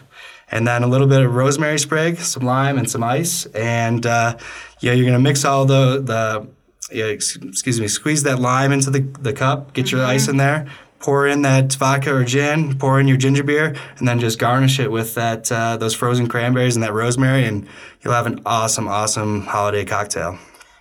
and 0.51 0.67
then 0.67 0.83
a 0.83 0.87
little 0.87 1.07
bit 1.07 1.21
of 1.21 1.33
rosemary 1.33 1.79
sprig, 1.79 2.17
some 2.19 2.43
lime, 2.43 2.77
and 2.77 2.89
some 2.89 3.03
ice. 3.03 3.45
And 3.47 4.05
uh, 4.05 4.37
yeah, 4.79 4.93
you're 4.93 5.05
gonna 5.05 5.19
mix 5.19 5.45
all 5.45 5.65
the 5.65 6.01
the 6.01 6.47
yeah, 6.91 7.05
excuse 7.05 7.81
me, 7.81 7.87
squeeze 7.87 8.23
that 8.23 8.39
lime 8.39 8.71
into 8.71 8.91
the, 8.91 8.99
the 9.19 9.33
cup, 9.33 9.73
get 9.73 9.91
your 9.91 10.01
mm-hmm. 10.01 10.11
ice 10.11 10.27
in 10.27 10.37
there, 10.37 10.67
pour 10.99 11.27
in 11.27 11.41
that 11.41 11.73
vodka 11.73 12.13
or 12.13 12.23
gin, 12.23 12.77
pour 12.77 12.99
in 12.99 13.07
your 13.07 13.17
ginger 13.17 13.43
beer, 13.43 13.75
and 13.97 14.07
then 14.07 14.19
just 14.19 14.37
garnish 14.37 14.79
it 14.79 14.91
with 14.91 15.15
that 15.15 15.51
uh, 15.51 15.77
those 15.77 15.95
frozen 15.95 16.27
cranberries 16.27 16.75
and 16.75 16.83
that 16.83 16.93
rosemary, 16.93 17.45
and 17.45 17.67
you'll 18.01 18.13
have 18.13 18.27
an 18.27 18.39
awesome, 18.45 18.87
awesome 18.87 19.41
holiday 19.41 19.83
cocktail 19.83 20.37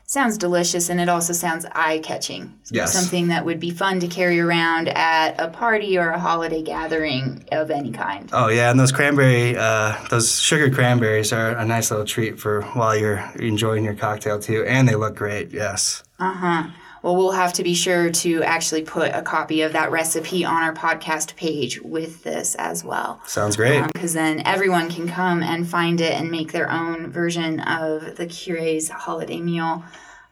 sounds 0.06 0.38
delicious 0.38 0.88
and 0.88 1.00
it 1.00 1.08
also 1.08 1.32
sounds 1.32 1.66
eye 1.73 1.99
catching. 2.00 2.58
Yes. 2.70 2.92
Something 2.92 3.28
that 3.28 3.44
would 3.44 3.61
be 3.61 3.70
fun 3.70 4.00
to 4.00 4.06
carry 4.06 4.40
around 4.40 4.88
at 4.88 5.40
a 5.40 5.49
party 5.49 5.99
or 5.99 6.11
a 6.11 6.18
holiday 6.18 6.62
gathering 6.62 7.44
of 7.52 7.70
any 7.70 7.92
kind. 7.92 8.28
Oh 8.32 8.49
yeah, 8.49 8.70
and 8.70 8.78
those 8.78 8.92
cranberry, 8.92 9.56
uh, 9.56 9.96
those 10.11 10.40
sugar 10.40 10.70
cranberries 10.75 11.32
are 11.32 11.50
a 11.56 11.64
nice 11.64 11.90
little 11.90 12.06
treat 12.06 12.38
for 12.38 12.62
while 12.73 12.96
you're 12.96 13.25
enjoying 13.37 13.84
your 13.84 13.94
cocktail 13.94 14.38
too, 14.38 14.64
and 14.66 14.88
they 14.88 14.94
look 14.94 15.14
great. 15.16 15.52
Yes. 15.52 16.02
Uh 16.18 16.32
huh. 16.32 16.70
Well, 17.04 17.16
we'll 17.16 17.32
have 17.32 17.52
to 17.54 17.62
be 17.62 17.75
sure 17.75 18.08
to 18.08 18.42
actually 18.44 18.80
put 18.80 19.14
a 19.14 19.20
copy 19.20 19.61
of 19.61 19.75
that 19.75 19.90
recipe 19.90 20.42
on 20.42 20.62
our 20.62 20.73
podcast 20.73 21.37
page 21.37 21.78
with 21.82 22.25
this 22.25 22.54
as 22.54 22.82
well. 22.82 23.20
Sounds 23.26 23.56
great. 23.56 23.87
Because 23.92 24.16
um, 24.16 24.23
then 24.23 24.42
everyone 24.46 24.88
can 24.88 25.06
come 25.06 25.42
and 25.42 25.68
find 25.68 26.00
it 26.00 26.14
and 26.14 26.30
make 26.30 26.52
their 26.52 26.73
own 26.73 27.11
version 27.11 27.61
of 27.61 28.16
the 28.16 28.25
Cure's 28.25 28.88
holiday 28.88 29.38
meal. 29.38 29.84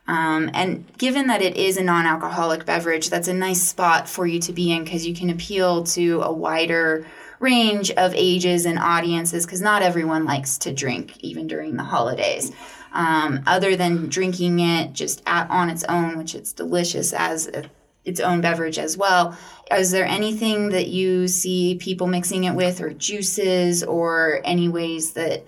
Um, 0.08 0.50
and 0.54 0.86
given 0.96 1.26
that 1.26 1.42
it 1.42 1.58
is 1.58 1.76
a 1.76 1.84
non 1.84 2.06
alcoholic 2.06 2.64
beverage, 2.64 3.10
that's 3.10 3.28
a 3.28 3.34
nice 3.34 3.60
spot 3.60 4.08
for 4.08 4.26
you 4.26 4.40
to 4.40 4.54
be 4.54 4.72
in 4.72 4.82
because 4.82 5.06
you 5.06 5.14
can 5.14 5.28
appeal 5.28 5.84
to 5.84 6.22
a 6.22 6.32
wider 6.32 7.06
range 7.38 7.90
of 7.90 8.14
ages 8.14 8.64
and 8.64 8.78
audiences 8.78 9.44
because 9.44 9.60
not 9.60 9.82
everyone 9.82 10.24
likes 10.24 10.56
to 10.56 10.72
drink 10.72 11.18
even 11.20 11.46
during 11.46 11.76
the 11.76 11.82
holidays 11.82 12.50
um, 12.92 13.42
other 13.46 13.76
than 13.76 14.08
drinking 14.08 14.60
it 14.60 14.92
just 14.92 15.22
at, 15.26 15.48
on 15.50 15.70
its 15.70 15.84
own, 15.84 16.18
which 16.18 16.34
it's 16.34 16.52
delicious 16.52 17.12
as 17.12 17.48
a, 17.48 17.64
its 18.04 18.20
own 18.20 18.40
beverage 18.40 18.78
as 18.78 18.96
well. 18.96 19.36
Is 19.70 19.90
there 19.90 20.04
anything 20.04 20.70
that 20.70 20.88
you 20.88 21.28
see 21.28 21.76
people 21.76 22.06
mixing 22.06 22.44
it 22.44 22.54
with, 22.54 22.80
or 22.80 22.92
juices, 22.92 23.82
or 23.84 24.40
any 24.44 24.68
ways 24.68 25.12
that 25.12 25.44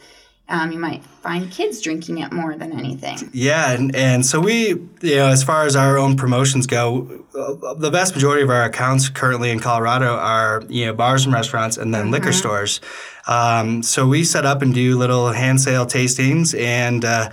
um, 0.49 0.73
you 0.73 0.79
might 0.79 1.03
find 1.23 1.51
kids 1.51 1.81
drinking 1.81 2.19
it 2.19 2.33
more 2.33 2.55
than 2.55 2.73
anything. 2.73 3.31
Yeah, 3.33 3.73
and, 3.73 3.97
and 3.97 4.27
so 4.27 4.41
we, 4.41 4.69
you 5.01 5.17
know, 5.17 5.29
as 5.29 5.43
far 5.43 5.65
as 5.65 5.75
our 5.75 5.97
own 5.97 6.17
promotions 6.17 6.67
go, 6.67 7.25
uh, 7.35 7.75
the 7.75 7.91
vast 7.91 8.15
majority 8.15 8.43
of 8.43 8.51
our 8.51 8.65
accounts 8.65 9.09
currently 9.09 9.51
in 9.51 9.59
Colorado 9.59 10.15
are, 10.17 10.63
you 10.69 10.85
know, 10.87 10.93
bars 10.93 11.25
and 11.25 11.33
restaurants 11.33 11.79
and 11.79 11.95
then 11.95 12.05
mm-hmm. 12.05 12.13
liquor 12.13 12.33
stores. 12.33 12.81
Um, 13.27 13.83
so 13.83 14.07
we 14.07 14.23
set 14.23 14.45
up 14.45 14.61
and 14.61 14.75
do 14.75 14.99
little 14.99 15.33
hand 15.33 15.63
sale 15.63 15.87
tastings 15.87 16.59
and, 16.59 17.05
uh, 17.05 17.31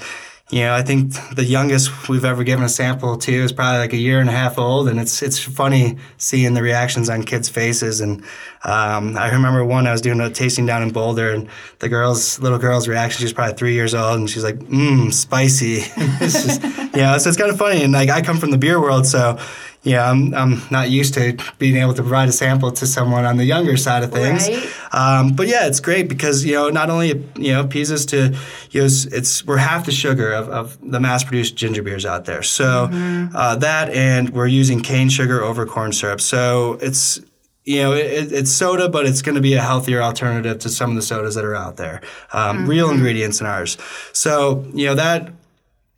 you 0.52 0.60
know, 0.60 0.74
I 0.74 0.82
think 0.82 1.14
the 1.34 1.46
youngest 1.46 2.10
we've 2.10 2.26
ever 2.26 2.44
given 2.44 2.66
a 2.66 2.70
sample 2.70 3.18
to 3.18 3.32
is 3.32 3.54
probably 3.54 3.80
like 3.80 3.94
a 3.94 3.98
year 3.98 4.20
and 4.20 4.28
a 4.28 4.34
half 4.34 4.60
old, 4.60 4.90
and 4.90 5.00
it's 5.00 5.22
it's 5.24 5.40
funny 5.40 5.98
seeing 6.18 6.54
the 6.54 6.62
reactions 6.62 7.10
on 7.10 7.24
kids' 7.24 7.48
faces. 7.48 8.02
And 8.02 8.22
um, 8.66 9.18
I 9.18 9.32
remember 9.32 9.64
one 9.64 9.88
I 9.88 9.94
was 9.94 10.02
doing 10.02 10.20
a 10.20 10.30
tasting 10.30 10.66
down 10.66 10.84
in 10.84 10.92
Boulder, 10.92 11.32
and 11.32 11.48
the 11.80 11.88
girl's 11.88 12.38
little 12.40 12.60
girl's 12.60 12.86
reaction. 12.90 13.22
She's 13.22 13.32
probably 13.32 13.56
three 13.56 13.74
years 13.74 13.96
old, 13.96 14.20
and 14.20 14.30
she's 14.30 14.44
like, 14.44 14.60
"Mmm, 14.60 15.14
spicy." 15.14 15.78
it's 15.96 16.44
just, 16.44 16.64
you 16.64 17.02
know, 17.02 17.18
so 17.18 17.30
it's 17.30 17.38
kind 17.38 17.50
of 17.50 17.58
funny. 17.58 17.84
And 17.84 17.94
like 17.94 18.10
I 18.10 18.22
come 18.22 18.38
from 18.38 18.52
the 18.52 18.58
beer 18.58 18.82
world, 18.82 19.08
so 19.08 19.40
yeah, 19.84 20.10
I'm, 20.10 20.34
I'm 20.36 20.62
not 20.70 20.92
used 20.92 21.16
to 21.16 21.38
being 21.58 21.76
able 21.78 21.96
to 21.96 22.04
provide 22.04 22.30
a 22.30 22.32
sample 22.32 22.72
to 22.72 22.86
someone 22.86 23.26
on 23.26 23.38
the 23.38 23.46
younger 23.46 23.78
side 23.78 24.04
of 24.04 24.12
things. 24.12 24.48
Right. 24.48 24.70
Um, 24.92 25.34
but 25.34 25.48
yeah, 25.48 25.66
it's 25.66 25.80
great 25.80 26.08
because 26.08 26.46
you 26.46 26.54
know 26.54 26.70
not 26.70 26.92
only 26.92 27.10
you 27.36 27.54
know 27.54 27.62
appeases 27.62 28.06
to 28.08 28.36
you 28.70 28.82
know 28.82 28.86
it's 28.86 29.44
we're 29.46 29.58
half 29.58 29.86
the 29.88 29.92
sugar 29.92 30.32
of, 30.34 30.50
of 30.50 30.78
the 30.82 31.00
mass 31.00 31.24
produced 31.24 31.56
ginger 31.56 31.82
beers 31.82 32.06
out 32.06 32.26
there. 32.26 32.44
So 32.44 32.90
mm-hmm. 32.92 33.36
uh, 33.36 33.56
that 33.58 33.90
and 33.90 34.30
we're 34.30 34.48
using 34.48 34.82
cane 34.82 35.10
sugar 35.10 35.42
over 35.42 35.66
corn 35.66 35.94
syrup. 35.94 36.22
So 36.22 36.78
it's 36.82 37.20
you 37.64 37.82
know, 37.82 37.94
it, 37.94 38.32
it's 38.32 38.52
soda, 38.52 38.90
but 38.90 39.06
it's 39.06 39.22
going 39.22 39.36
to 39.36 39.42
be 39.42 39.54
a 39.54 39.62
healthier 39.62 40.02
alternative 40.02 40.60
to 40.60 40.70
some 40.70 40.90
of 40.90 40.96
the 40.96 41.02
sodas 41.02 41.36
that 41.36 41.46
are 41.46 41.56
out 41.56 41.78
there. 41.78 42.02
Um, 42.34 42.60
mm-hmm. 42.60 42.70
Real 42.70 42.90
ingredients 42.90 43.40
in 43.40 43.46
ours. 43.48 43.78
So, 44.14 44.66
you 44.74 44.88
know, 44.88 44.96
that 44.96 45.32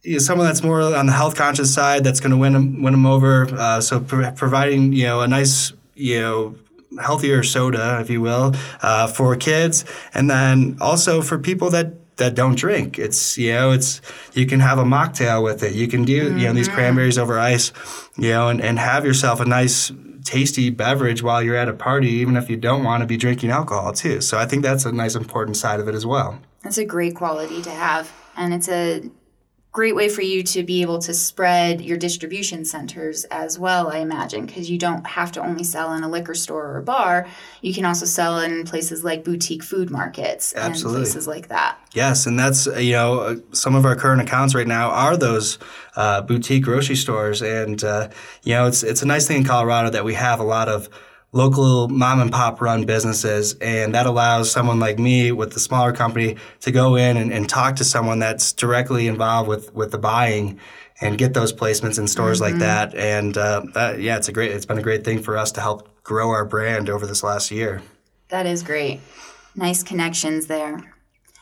you 0.03 0.13
know, 0.13 0.19
someone 0.19 0.45
that's 0.45 0.63
more 0.63 0.81
on 0.81 1.05
the 1.05 1.13
health 1.13 1.35
conscious 1.35 1.73
side 1.73 2.03
that's 2.03 2.19
going 2.19 2.31
to 2.31 2.37
win 2.37 2.53
them, 2.53 2.83
win 2.83 2.93
them 2.93 3.05
over. 3.05 3.47
Uh, 3.51 3.81
so 3.81 3.99
pro- 3.99 4.31
providing 4.31 4.93
you 4.93 5.03
know 5.03 5.21
a 5.21 5.27
nice 5.27 5.73
you 5.95 6.19
know 6.19 6.55
healthier 7.01 7.43
soda, 7.43 7.99
if 8.01 8.09
you 8.09 8.21
will, 8.21 8.53
uh, 8.81 9.07
for 9.07 9.35
kids, 9.35 9.85
and 10.13 10.29
then 10.29 10.77
also 10.81 11.21
for 11.21 11.39
people 11.39 11.69
that 11.71 12.17
that 12.17 12.35
don't 12.35 12.55
drink. 12.55 12.99
It's 12.99 13.37
you 13.37 13.53
know 13.53 13.71
it's 13.71 14.01
you 14.33 14.45
can 14.45 14.59
have 14.59 14.77
a 14.77 14.83
mocktail 14.83 15.43
with 15.43 15.63
it. 15.63 15.73
You 15.73 15.87
can 15.87 16.03
do 16.03 16.29
mm-hmm. 16.29 16.37
you 16.37 16.47
know 16.47 16.53
these 16.53 16.67
mm-hmm. 16.67 16.75
cranberries 16.75 17.17
over 17.17 17.39
ice, 17.39 17.71
you 18.17 18.29
know, 18.29 18.49
and, 18.49 18.61
and 18.61 18.77
have 18.79 19.05
yourself 19.05 19.39
a 19.39 19.45
nice 19.45 19.91
tasty 20.25 20.69
beverage 20.69 21.21
while 21.21 21.43
you're 21.43 21.55
at 21.55 21.67
a 21.67 21.73
party, 21.73 22.09
even 22.09 22.37
if 22.37 22.49
you 22.49 22.55
don't 22.55 22.83
want 22.83 23.01
to 23.01 23.07
be 23.07 23.17
drinking 23.17 23.49
alcohol 23.49 23.93
too. 23.93 24.21
So 24.21 24.37
I 24.37 24.45
think 24.45 24.63
that's 24.63 24.85
a 24.85 24.91
nice 24.91 25.15
important 25.15 25.57
side 25.57 25.79
of 25.79 25.87
it 25.87 25.95
as 25.95 26.05
well. 26.05 26.39
That's 26.61 26.77
a 26.77 26.85
great 26.85 27.15
quality 27.15 27.61
to 27.61 27.71
have, 27.71 28.11
and 28.37 28.53
it's 28.53 28.69
a 28.69 29.09
great 29.73 29.95
way 29.95 30.07
for 30.07 30.21
you 30.21 30.43
to 30.43 30.61
be 30.61 30.83
able 30.83 30.99
to 30.99 31.15
spread 31.15 31.81
your 31.81 31.97
distribution 31.97 32.63
centers 32.63 33.23
as 33.25 33.57
well, 33.57 33.91
I 33.91 33.97
imagine, 33.97 34.45
because 34.45 34.69
you 34.69 34.77
don't 34.77 35.05
have 35.05 35.31
to 35.31 35.41
only 35.41 35.63
sell 35.63 35.93
in 35.93 36.03
a 36.03 36.07
liquor 36.07 36.35
store 36.35 36.63
or 36.67 36.77
a 36.77 36.83
bar. 36.83 37.27
You 37.61 37.73
can 37.73 37.83
also 37.83 38.05
sell 38.05 38.37
in 38.37 38.65
places 38.65 39.03
like 39.03 39.23
boutique 39.23 39.63
food 39.63 39.89
markets 39.89 40.53
Absolutely. 40.55 40.97
and 40.97 41.05
places 41.05 41.27
like 41.27 41.47
that. 41.47 41.79
Yes, 41.93 42.27
and 42.27 42.37
that's, 42.37 42.67
you 42.67 42.91
know, 42.91 43.19
uh, 43.19 43.35
some 43.51 43.73
of 43.73 43.83
our 43.83 43.95
current 43.95 44.21
accounts 44.21 44.53
right 44.53 44.67
now 44.67 44.91
are 44.91 45.17
those 45.17 45.57
uh, 45.95 46.21
boutique 46.21 46.63
grocery 46.63 46.95
stores. 46.95 47.41
And, 47.41 47.83
uh, 47.83 48.09
you 48.43 48.53
know, 48.53 48.67
it's, 48.67 48.83
it's 48.83 49.01
a 49.01 49.07
nice 49.07 49.27
thing 49.27 49.37
in 49.37 49.43
Colorado 49.43 49.89
that 49.89 50.05
we 50.05 50.13
have 50.13 50.39
a 50.39 50.43
lot 50.43 50.69
of 50.69 50.87
local 51.33 51.89
mom 51.89 52.21
and 52.21 52.31
pop 52.31 52.61
run 52.61 52.85
businesses. 52.85 53.55
And 53.55 53.93
that 53.93 54.05
allows 54.05 54.49
someone 54.49 54.79
like 54.79 54.97
me 54.97 55.31
with 55.31 55.53
the 55.53 55.59
smaller 55.59 55.91
company 55.91 56.37
to 56.61 56.71
go 56.71 56.95
in 56.95 57.17
and, 57.17 57.33
and 57.33 57.49
talk 57.49 57.75
to 57.77 57.83
someone 57.83 58.19
that's 58.19 58.53
directly 58.53 59.07
involved 59.07 59.49
with, 59.49 59.73
with 59.73 59.91
the 59.91 59.97
buying 59.97 60.59
and 61.01 61.17
get 61.17 61.33
those 61.33 61.51
placements 61.51 61.99
in 61.99 62.07
stores 62.07 62.39
mm-hmm. 62.39 62.53
like 62.53 62.61
that. 62.61 62.95
And 62.95 63.37
uh, 63.37 63.65
that, 63.73 63.99
yeah, 63.99 64.15
it's 64.15 64.29
a 64.29 64.31
great, 64.31 64.51
it's 64.51 64.65
been 64.65 64.77
a 64.77 64.83
great 64.83 65.03
thing 65.03 65.21
for 65.21 65.37
us 65.37 65.51
to 65.53 65.61
help 65.61 65.89
grow 66.03 66.29
our 66.29 66.45
brand 66.45 66.89
over 66.89 67.05
this 67.05 67.23
last 67.23 67.51
year. 67.51 67.81
That 68.29 68.45
is 68.45 68.63
great. 68.63 69.01
Nice 69.55 69.83
connections 69.83 70.47
there. 70.47 70.93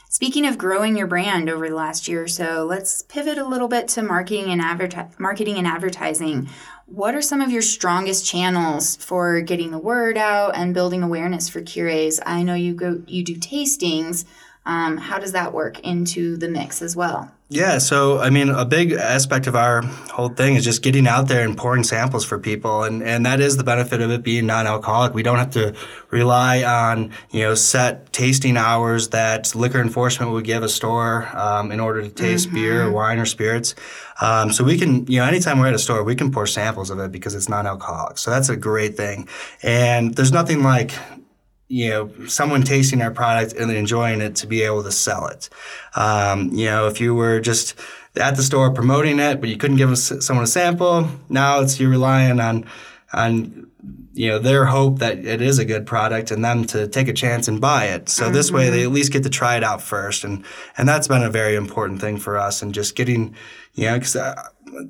Speaking 0.10 0.46
of 0.46 0.58
growing 0.58 0.98
your 0.98 1.08
brand 1.08 1.50
over 1.50 1.70
the 1.70 1.76
last 1.76 2.10
year 2.10 2.24
or 2.24 2.28
so, 2.28 2.66
let's 2.66 3.02
pivot 3.04 3.38
a 3.38 3.48
little 3.48 3.70
bit 3.70 3.88
to 3.90 4.04
marketing 4.04 4.52
and 4.52 4.62
adverti- 4.62 5.18
marketing 5.18 5.58
and 5.58 5.66
advertising. 5.66 6.50
What 6.94 7.16
are 7.16 7.22
some 7.22 7.40
of 7.40 7.52
your 7.52 7.62
strongest 7.62 8.26
channels 8.26 8.98
for 8.98 9.40
getting 9.40 9.72
the 9.72 9.78
word 9.78 10.18
out 10.18 10.58
and 10.58 10.74
building 10.74 11.04
awareness 11.04 11.48
for 11.48 11.62
Cure's? 11.62 12.20
I 12.26 12.44
know 12.44 12.54
you 12.54 12.74
go 12.74 13.02
you 13.08 13.24
do 13.24 13.38
tastings. 13.38 14.26
Um, 14.66 14.98
how 14.98 15.18
does 15.18 15.32
that 15.32 15.54
work 15.54 15.80
into 15.80 16.36
the 16.36 16.50
mix 16.50 16.82
as 16.82 16.94
well? 16.94 17.32
Yeah, 17.54 17.80
so 17.80 18.18
I 18.18 18.30
mean, 18.30 18.48
a 18.48 18.64
big 18.64 18.94
aspect 18.94 19.46
of 19.46 19.58
our 19.58 19.82
whole 19.82 20.30
thing 20.30 20.56
is 20.56 20.64
just 20.64 20.82
getting 20.82 21.06
out 21.06 21.28
there 21.28 21.44
and 21.44 21.58
pouring 21.58 21.84
samples 21.84 22.24
for 22.24 22.40
people, 22.40 22.86
and 22.86 23.04
and 23.04 23.26
that 23.26 23.42
is 23.42 23.58
the 23.58 23.66
benefit 23.66 24.00
of 24.00 24.10
it 24.10 24.24
being 24.24 24.46
non-alcoholic. 24.46 25.14
We 25.14 25.22
don't 25.22 25.38
have 25.38 25.52
to 25.52 25.76
rely 26.12 26.64
on 26.64 27.12
you 27.30 27.42
know 27.42 27.56
set 27.56 28.14
tasting 28.14 28.56
hours 28.56 29.10
that 29.10 29.54
liquor 29.54 29.82
enforcement 29.82 30.32
would 30.32 30.46
give 30.46 30.64
a 30.64 30.70
store 30.70 31.28
um, 31.38 31.74
in 31.74 31.82
order 31.82 32.02
to 32.02 32.08
taste 32.08 32.48
mm-hmm. 32.48 32.56
beer, 32.56 32.84
or 32.84 32.92
wine, 32.94 33.20
or 33.20 33.26
spirits. 33.26 33.76
Um, 34.22 34.54
so 34.54 34.64
we 34.64 34.78
can 34.78 35.06
you 35.08 35.20
know 35.20 35.26
anytime 35.26 35.60
we're 35.60 35.68
at 35.68 35.74
a 35.74 35.80
store, 35.80 36.06
we 36.06 36.16
can 36.16 36.32
pour 36.32 36.48
samples 36.48 36.90
of 36.90 37.00
it 37.00 37.12
because 37.12 37.36
it's 37.36 37.50
non-alcoholic. 37.50 38.18
So 38.18 38.32
that's 38.32 38.48
a 38.48 38.56
great 38.56 38.96
thing, 38.96 39.28
and 39.62 40.16
there's 40.16 40.32
nothing 40.32 40.64
like 40.64 40.94
you 41.72 41.90
know, 41.90 42.12
someone 42.28 42.64
tasting 42.64 43.02
our 43.02 43.12
product 43.12 43.54
and 43.54 43.72
enjoying 43.72 44.20
it 44.20 44.36
to 44.36 44.46
be 44.46 44.62
able 44.62 44.84
to 44.84 44.92
sell 44.92 45.28
it. 45.28 45.50
Um, 45.96 46.50
you 46.52 46.66
know, 46.66 46.88
if 46.88 47.00
you 47.00 47.16
were 47.16 47.40
just 47.40 47.80
at 48.18 48.36
the 48.36 48.44
store 48.44 48.74
promoting 48.74 49.20
it, 49.20 49.40
but 49.40 49.50
you 49.50 49.56
couldn't 49.56 49.78
give 49.78 49.98
someone 49.98 50.44
a 50.44 50.48
sample, 50.48 51.08
now 51.30 51.62
it's 51.62 51.80
you're 51.80 51.90
relying 51.90 52.42
on 52.42 52.66
on 53.14 53.68
you 54.14 54.28
know 54.28 54.40
their 54.40 54.66
hope 54.66 55.00
that 55.00 55.20
it 55.20 55.42
is 55.42 55.60
a 55.60 55.66
good 55.66 55.86
product 55.86 56.30
and 56.30 56.44
them 56.44 56.66
to 56.66 56.90
take 56.90 57.08
a 57.08 57.14
chance 57.14 57.48
and 57.48 57.62
buy 57.62 57.86
it. 57.86 58.10
So 58.10 58.26
mm-hmm. 58.26 58.34
this 58.34 58.52
way 58.52 58.70
they 58.70 58.80
mm-hmm. 58.80 58.88
at 58.88 58.94
least 58.94 59.14
get 59.14 59.24
to 59.24 59.30
try 59.30 59.56
it 59.56 59.64
out 59.64 59.82
first, 59.82 60.26
and 60.26 60.44
and 60.78 60.90
that's 60.90 61.08
been 61.08 61.24
a 61.24 61.30
very 61.30 61.56
important 61.56 62.02
thing 62.02 62.18
for 62.18 62.38
us, 62.38 62.62
and 62.62 62.74
just 62.74 62.96
getting 62.98 63.34
you 63.76 63.86
know 63.86 63.98
because. 63.98 64.18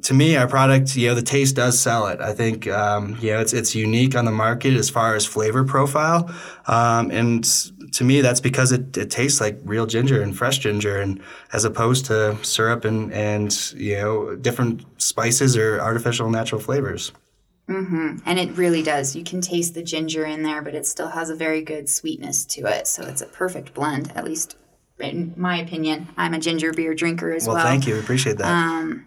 To 0.04 0.14
me, 0.14 0.36
our 0.36 0.48
product, 0.48 0.96
you 0.96 1.10
know, 1.10 1.16
the 1.16 1.22
taste 1.22 1.56
does 1.56 1.80
sell 1.80 2.08
it. 2.08 2.20
I 2.20 2.34
think, 2.34 2.68
um, 2.68 3.18
you 3.20 3.32
know, 3.32 3.40
it's 3.40 3.54
it's 3.54 3.76
unique 3.76 4.16
on 4.16 4.26
the 4.26 4.32
market 4.32 4.74
as 4.74 4.90
far 4.90 5.16
as 5.16 5.26
flavor 5.26 5.64
profile, 5.64 6.30
um, 6.68 7.12
and 7.12 7.44
to 7.92 8.04
me, 8.04 8.22
that's 8.22 8.40
because 8.40 8.72
it, 8.72 8.96
it 8.98 9.12
tastes 9.12 9.42
like 9.42 9.60
real 9.64 9.86
ginger 9.86 10.22
and 10.22 10.38
fresh 10.38 10.60
ginger, 10.60 11.00
and 11.00 11.22
as 11.54 11.66
opposed 11.66 12.06
to 12.06 12.38
syrup 12.44 12.86
and 12.86 13.12
and 13.14 13.74
you 13.74 13.98
know 13.98 14.36
different 14.36 14.86
spices 15.02 15.58
or 15.58 15.80
artificial 15.80 16.30
natural 16.30 16.62
flavors. 16.62 17.12
Mm-hmm. 17.68 18.18
And 18.26 18.40
it 18.40 18.58
really 18.58 18.84
does. 18.84 19.16
You 19.16 19.24
can 19.24 19.40
taste 19.40 19.74
the 19.74 19.84
ginger 19.84 20.26
in 20.26 20.44
there, 20.44 20.62
but 20.62 20.76
it 20.76 20.86
still 20.86 21.10
has 21.10 21.30
a 21.30 21.36
very 21.36 21.62
good 21.62 21.88
sweetness 21.88 22.46
to 22.46 22.66
it. 22.66 22.88
So 22.88 23.04
it's 23.04 23.22
a 23.22 23.28
perfect 23.28 23.74
blend, 23.74 24.12
at 24.16 24.26
least 24.26 24.58
in 25.00 25.34
my 25.38 25.58
opinion. 25.58 26.10
I'm 26.18 26.34
a 26.34 26.40
ginger 26.40 26.74
beer 26.74 26.94
drinker 26.94 27.32
as 27.32 27.48
well. 27.48 27.56
Well, 27.56 27.66
thank 27.66 27.88
you. 27.88 27.94
We 27.94 28.00
appreciate 28.00 28.38
that. 28.38 28.48
Um, 28.48 29.06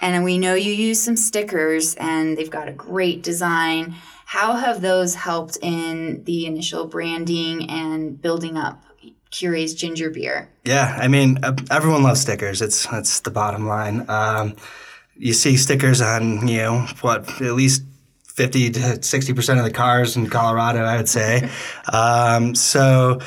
and 0.00 0.24
we 0.24 0.38
know 0.38 0.54
you 0.54 0.72
use 0.72 1.00
some 1.00 1.16
stickers 1.16 1.94
and 1.94 2.36
they've 2.36 2.50
got 2.50 2.68
a 2.68 2.72
great 2.72 3.22
design. 3.22 3.94
How 4.26 4.54
have 4.54 4.80
those 4.80 5.14
helped 5.14 5.56
in 5.62 6.24
the 6.24 6.46
initial 6.46 6.86
branding 6.86 7.70
and 7.70 8.20
building 8.20 8.56
up 8.56 8.82
Cure's 9.30 9.74
ginger 9.74 10.10
beer? 10.10 10.48
Yeah, 10.64 10.96
I 11.00 11.08
mean, 11.08 11.38
everyone 11.70 12.02
loves 12.02 12.20
stickers. 12.20 12.62
It's 12.62 12.86
that's 12.86 13.20
the 13.20 13.30
bottom 13.30 13.66
line. 13.66 14.04
Um, 14.08 14.56
you 15.16 15.32
see 15.32 15.56
stickers 15.56 16.00
on, 16.00 16.46
you 16.48 16.58
know, 16.58 16.86
what 17.00 17.40
at 17.40 17.52
least 17.52 17.82
50 18.24 18.70
to 18.70 19.02
60 19.02 19.32
percent 19.32 19.58
of 19.58 19.64
the 19.64 19.70
cars 19.70 20.16
in 20.16 20.28
Colorado, 20.28 20.80
I 20.84 20.96
would 20.96 21.08
say. 21.08 21.48
um, 21.92 22.54
so 22.54 23.20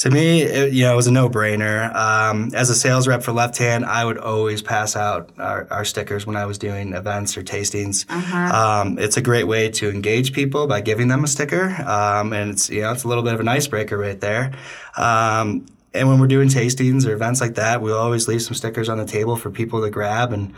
to 0.00 0.10
me, 0.10 0.40
it, 0.40 0.72
you 0.72 0.84
know, 0.84 0.94
it 0.94 0.96
was 0.96 1.06
a 1.08 1.12
no-brainer. 1.12 1.94
Um, 1.94 2.52
as 2.54 2.70
a 2.70 2.74
sales 2.74 3.06
rep 3.06 3.22
for 3.22 3.32
Left 3.32 3.58
Hand, 3.58 3.84
I 3.84 4.02
would 4.02 4.16
always 4.16 4.62
pass 4.62 4.96
out 4.96 5.28
our, 5.36 5.68
our 5.70 5.84
stickers 5.84 6.26
when 6.26 6.36
I 6.36 6.46
was 6.46 6.56
doing 6.56 6.94
events 6.94 7.36
or 7.36 7.42
tastings. 7.42 8.06
Uh-huh. 8.08 8.80
Um, 8.82 8.98
it's 8.98 9.18
a 9.18 9.20
great 9.20 9.44
way 9.44 9.68
to 9.72 9.90
engage 9.90 10.32
people 10.32 10.66
by 10.66 10.80
giving 10.80 11.08
them 11.08 11.22
a 11.22 11.26
sticker, 11.26 11.66
um, 11.86 12.32
and 12.32 12.52
it's 12.52 12.70
you 12.70 12.80
know 12.80 12.92
it's 12.92 13.04
a 13.04 13.08
little 13.08 13.22
bit 13.22 13.34
of 13.34 13.40
an 13.40 13.48
icebreaker 13.48 13.98
right 13.98 14.18
there. 14.18 14.52
Um, 14.96 15.66
and 15.92 16.08
when 16.08 16.18
we're 16.18 16.28
doing 16.28 16.48
tastings 16.48 17.06
or 17.06 17.12
events 17.12 17.42
like 17.42 17.56
that, 17.56 17.82
we'll 17.82 17.98
always 17.98 18.26
leave 18.26 18.40
some 18.40 18.54
stickers 18.54 18.88
on 18.88 18.96
the 18.96 19.04
table 19.04 19.36
for 19.36 19.50
people 19.50 19.82
to 19.82 19.90
grab, 19.90 20.32
and 20.32 20.54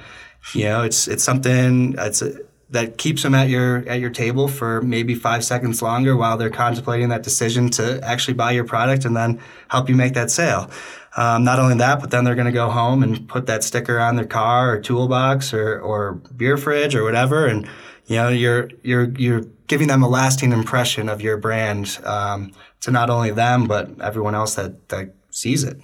you 0.54 0.64
know, 0.64 0.82
it's 0.84 1.08
it's 1.08 1.24
something. 1.24 1.96
It's 1.98 2.22
a, 2.22 2.38
that 2.72 2.96
keeps 2.98 3.22
them 3.22 3.34
at 3.34 3.48
your 3.48 3.88
at 3.88 4.00
your 4.00 4.10
table 4.10 4.48
for 4.48 4.82
maybe 4.82 5.14
five 5.14 5.44
seconds 5.44 5.80
longer 5.82 6.16
while 6.16 6.36
they're 6.36 6.50
contemplating 6.50 7.10
that 7.10 7.22
decision 7.22 7.70
to 7.70 8.00
actually 8.02 8.34
buy 8.34 8.50
your 8.50 8.64
product 8.64 9.04
and 9.04 9.14
then 9.16 9.40
help 9.68 9.88
you 9.88 9.94
make 9.94 10.14
that 10.14 10.30
sale. 10.30 10.70
Um, 11.16 11.44
not 11.44 11.58
only 11.58 11.76
that, 11.76 12.00
but 12.00 12.10
then 12.10 12.24
they're 12.24 12.34
going 12.34 12.46
to 12.46 12.52
go 12.52 12.70
home 12.70 13.02
and 13.02 13.28
put 13.28 13.46
that 13.46 13.62
sticker 13.62 13.98
on 14.00 14.16
their 14.16 14.26
car 14.26 14.72
or 14.72 14.80
toolbox 14.80 15.52
or, 15.52 15.78
or 15.78 16.14
beer 16.34 16.56
fridge 16.56 16.94
or 16.94 17.04
whatever, 17.04 17.46
and 17.46 17.68
you 18.06 18.16
know 18.16 18.28
you're 18.28 18.70
you're 18.82 19.10
you're 19.18 19.42
giving 19.66 19.88
them 19.88 20.02
a 20.02 20.08
lasting 20.08 20.52
impression 20.52 21.10
of 21.10 21.20
your 21.20 21.36
brand 21.36 21.98
um, 22.04 22.52
to 22.80 22.90
not 22.90 23.10
only 23.10 23.30
them 23.30 23.66
but 23.66 23.90
everyone 24.00 24.34
else 24.34 24.54
that 24.54 24.88
that 24.88 25.14
sees 25.30 25.62
it. 25.64 25.78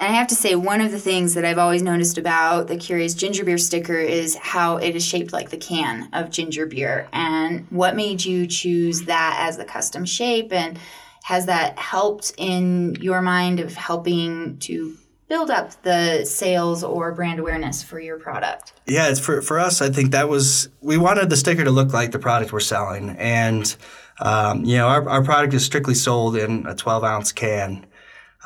And 0.00 0.12
I 0.12 0.16
have 0.16 0.28
to 0.28 0.36
say, 0.36 0.54
one 0.54 0.80
of 0.80 0.92
the 0.92 0.98
things 0.98 1.34
that 1.34 1.44
I've 1.44 1.58
always 1.58 1.82
noticed 1.82 2.18
about 2.18 2.68
the 2.68 2.76
Curious 2.76 3.14
Ginger 3.14 3.44
Beer 3.44 3.58
sticker 3.58 3.98
is 3.98 4.36
how 4.36 4.76
it 4.76 4.94
is 4.94 5.04
shaped 5.04 5.32
like 5.32 5.50
the 5.50 5.56
can 5.56 6.08
of 6.12 6.30
ginger 6.30 6.66
beer. 6.66 7.08
And 7.12 7.66
what 7.70 7.96
made 7.96 8.24
you 8.24 8.46
choose 8.46 9.02
that 9.02 9.36
as 9.40 9.56
the 9.56 9.64
custom 9.64 10.04
shape? 10.04 10.52
And 10.52 10.78
has 11.24 11.46
that 11.46 11.78
helped 11.78 12.32
in 12.38 12.94
your 13.00 13.20
mind 13.20 13.58
of 13.58 13.74
helping 13.74 14.58
to 14.60 14.96
build 15.28 15.50
up 15.50 15.82
the 15.82 16.24
sales 16.24 16.84
or 16.84 17.12
brand 17.12 17.40
awareness 17.40 17.82
for 17.82 17.98
your 17.98 18.18
product? 18.18 18.72
Yeah, 18.86 19.08
it's 19.08 19.20
for 19.20 19.42
for 19.42 19.58
us. 19.58 19.82
I 19.82 19.90
think 19.90 20.12
that 20.12 20.28
was 20.28 20.68
we 20.80 20.96
wanted 20.96 21.28
the 21.28 21.36
sticker 21.36 21.64
to 21.64 21.70
look 21.70 21.92
like 21.92 22.12
the 22.12 22.18
product 22.18 22.52
we're 22.52 22.60
selling, 22.60 23.10
and 23.10 23.76
um, 24.20 24.64
you 24.64 24.76
know, 24.76 24.86
our, 24.86 25.08
our 25.08 25.22
product 25.22 25.54
is 25.54 25.64
strictly 25.64 25.94
sold 25.94 26.36
in 26.36 26.66
a 26.66 26.74
12 26.74 27.04
ounce 27.04 27.32
can. 27.32 27.86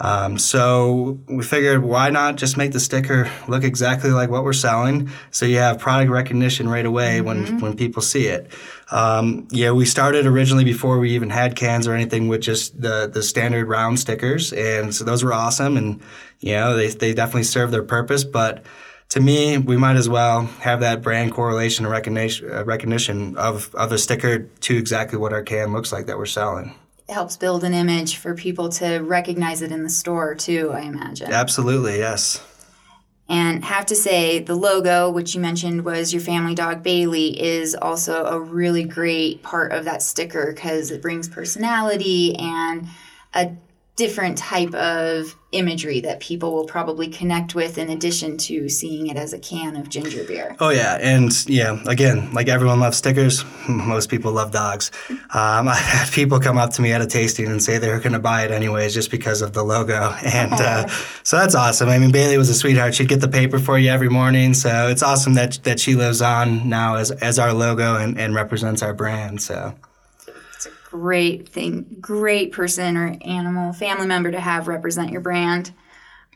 Um, 0.01 0.39
so 0.39 1.21
we 1.29 1.45
figured 1.45 1.83
why 1.83 2.09
not 2.11 2.37
just 2.37 2.57
make 2.57 2.73
the 2.73 2.81
sticker 2.81 3.31
look 3.47 3.63
exactly 3.63 4.11
like 4.11 4.31
what 4.31 4.43
we're 4.43 4.55
selling, 4.55 5.11
so 5.31 5.45
you 5.45 5.59
have 5.59 5.79
product 5.79 6.11
recognition 6.11 6.69
right 6.69 6.87
away 6.87 7.21
when 7.21 7.61
when 7.61 7.77
people 7.77 8.01
see 8.01 8.27
it. 8.27 8.51
Um, 8.91 9.47
yeah, 9.51 9.71
we 9.73 9.85
started 9.85 10.27
originally 10.27 10.65
before 10.65 10.99
we 10.99 11.11
even 11.13 11.31
had 11.31 11.57
cans 11.57 11.87
or 11.87 11.95
anything 11.95 12.29
with 12.29 12.41
just 12.41 12.81
the 12.81 13.07
the 13.13 13.23
standard 13.23 13.69
round 13.69 14.01
stickers, 14.01 14.53
and 14.53 14.95
so 14.95 15.05
those 15.05 15.23
were 15.23 15.33
awesome, 15.33 15.77
and 15.77 16.01
you 16.41 16.53
know 16.53 16.75
they 16.75 16.89
they 16.89 17.13
definitely 17.13 17.45
serve 17.45 17.71
their 17.71 17.85
purpose, 17.85 18.25
but 18.25 18.65
to 19.11 19.21
me, 19.21 19.59
we 19.59 19.77
might 19.77 19.97
as 19.97 20.09
well 20.09 20.47
have 20.61 20.81
that 20.81 21.03
brand 21.03 21.33
correlation 21.33 21.85
and 21.85 21.93
recognition, 21.93 22.51
uh, 22.51 22.65
recognition 22.65 23.37
of, 23.37 23.75
of 23.75 23.91
the 23.91 23.99
sticker 23.99 24.45
to 24.61 24.79
exactly 24.79 25.19
what 25.19 25.35
our 25.35 25.43
can 25.43 25.71
looks 25.71 25.93
like 25.93 26.07
that 26.07 26.17
we're 26.17 26.25
selling. 26.25 26.75
Helps 27.09 27.37
build 27.37 27.65
an 27.65 27.75
image 27.75 28.17
for 28.17 28.35
people 28.35 28.69
to 28.71 28.99
recognize 28.99 29.61
it 29.61 29.73
in 29.73 29.83
the 29.83 29.91
store 29.91 30.35
too, 30.35 30.71
I 30.73 30.83
imagine. 30.83 31.33
Absolutely, 31.33 31.99
yes. 31.99 32.43
And 33.29 33.65
have 33.65 33.87
to 33.87 33.95
say, 33.95 34.41
the 34.41 34.55
logo, 34.55 35.11
which 35.11 35.35
you 35.35 35.41
mentioned 35.41 35.85
was 35.85 36.13
your 36.13 36.21
family 36.21 36.55
dog 36.55 36.83
Bailey, 36.83 37.41
is 37.41 37.75
also 37.75 38.27
a 38.27 38.39
really 38.39 38.85
great 38.85 39.43
part 39.43 39.73
of 39.73 39.85
that 39.85 40.03
sticker 40.03 40.53
because 40.53 40.91
it 40.91 41.01
brings 41.01 41.29
personality 41.29 42.37
and 42.37 42.87
a 43.35 43.53
different 43.97 44.39
type 44.39 44.73
of 44.75 45.37
imagery 45.53 46.01
that 46.01 46.19
people 46.19 46.53
will 46.55 46.65
probably 46.65 47.09
connect 47.09 47.55
with 47.55 47.77
in 47.77 47.91
addition 47.91 48.39
to 48.39 48.67
seeing 48.69 49.07
it 49.09 49.19
as 49.19 49.35
a 49.35 49.39
can 49.39 49.77
of 49.77 49.91
ginger 49.91 50.25
beer. 50.25 50.57
Oh 50.61 50.71
yeah, 50.71 50.97
and 51.01 51.31
yeah, 51.47 51.79
again, 51.87 52.33
like 52.33 52.49
everyone 52.49 52.81
loves 52.81 52.97
stickers, 52.97 53.45
most 53.69 54.09
people 54.09 54.33
love 54.33 54.51
dogs. 54.51 54.91
Um, 55.11 55.19
I've 55.69 55.77
had 55.77 56.11
people 56.11 56.41
come 56.41 56.57
up 56.57 56.73
to 56.75 56.83
me 56.83 56.93
at 56.93 57.03
a 57.03 57.07
tasting 57.07 57.47
and 57.47 57.63
say 57.63 57.77
they're 57.77 58.01
going 58.01 58.15
to 58.15 58.19
buy 58.19 58.45
it 58.45 58.51
anyways 58.51 58.95
just 58.95 59.11
because 59.11 59.43
of 59.43 59.53
the 59.53 59.63
logo, 59.63 60.17
and 60.25 60.53
uh, 60.55 60.89
so 61.23 61.37
that's 61.37 61.55
awesome. 61.55 61.91
I 61.91 61.99
mean, 61.99 62.13
Bailey 62.13 62.39
was 62.39 62.49
a 62.49 62.55
sweetheart. 62.55 62.95
She'd 62.95 63.09
get 63.09 63.21
the 63.21 63.29
paper 63.29 63.59
for 63.59 63.79
you 63.79 63.91
every 63.91 64.09
morning, 64.09 64.55
so 64.55 64.89
it's 64.89 65.03
awesome 65.03 65.35
that 65.35 65.59
that 65.65 65.79
she 65.79 65.95
lives 65.95 66.23
on 66.23 66.69
now 66.69 66.97
as 66.97 67.11
as 67.11 67.39
our 67.39 67.53
logo 67.53 67.97
and, 67.97 68.19
and 68.19 68.35
represents 68.35 68.83
our 68.83 68.95
brand. 68.95 69.43
So 69.43 69.75
great 70.93 71.49
thing, 71.49 71.97
great 72.01 72.53
person 72.53 72.99
or 72.99 73.17
animal, 73.23 73.73
family 73.73 74.07
member 74.07 74.31
to 74.31 74.39
have 74.39 74.69
represent 74.69 75.11
your 75.11 75.23
brand. 75.23 75.73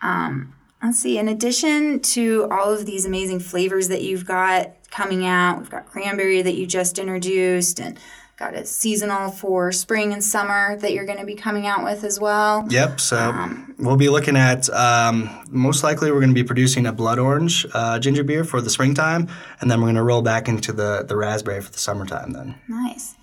Um, 0.00 0.54
let's 0.82 0.98
see, 0.98 1.18
in 1.18 1.28
addition 1.28 2.00
to 2.00 2.48
all 2.50 2.72
of 2.72 2.86
these 2.86 3.04
amazing 3.04 3.40
flavors 3.40 3.88
that 3.88 4.00
you've 4.00 4.25
got 4.25 4.72
coming 4.90 5.26
out, 5.26 5.58
we've 5.58 5.68
got 5.68 5.84
cranberry 5.84 6.40
that 6.40 6.54
you 6.54 6.66
just 6.66 6.98
introduced 6.98 7.78
and 7.78 7.98
got 8.38 8.54
a 8.54 8.64
seasonal 8.64 9.30
for 9.30 9.72
spring 9.72 10.14
and 10.14 10.25
summer 10.25 10.76
that 10.76 10.94
you're 10.94 11.04
going 11.04 11.18
to 11.18 11.26
be 11.26 11.34
coming 11.34 11.66
out 11.66 11.84
with 11.84 12.02
as 12.02 12.18
well. 12.18 12.66
Yep. 12.70 12.98
So 12.98 13.50
we'll 13.78 13.96
be 13.96 14.08
looking 14.08 14.38
at 14.38 14.70
um, 14.70 15.28
most 15.50 15.84
likely 15.84 16.10
we're 16.10 16.20
going 16.20 16.34
to 16.34 16.34
be 16.34 16.44
producing 16.44 16.86
a 16.86 16.92
blood 16.92 17.18
orange 17.18 17.66
uh, 17.75 17.98
ginger 17.98 18.25
beer 18.25 18.42
for 18.42 18.62
the 18.62 18.70
springtime, 18.70 19.28
and 19.60 19.70
then 19.70 19.80
we're 19.80 19.86
going 19.86 19.96
to 19.96 20.02
roll 20.02 20.22
back 20.22 20.48
into 20.48 20.72
the 20.72 21.04
the 21.06 21.14
raspberry 21.16 21.60
for 21.60 21.72
the 21.72 21.78
summertime. 21.78 22.32
Then. 22.32 22.54
Nice. 22.68 23.16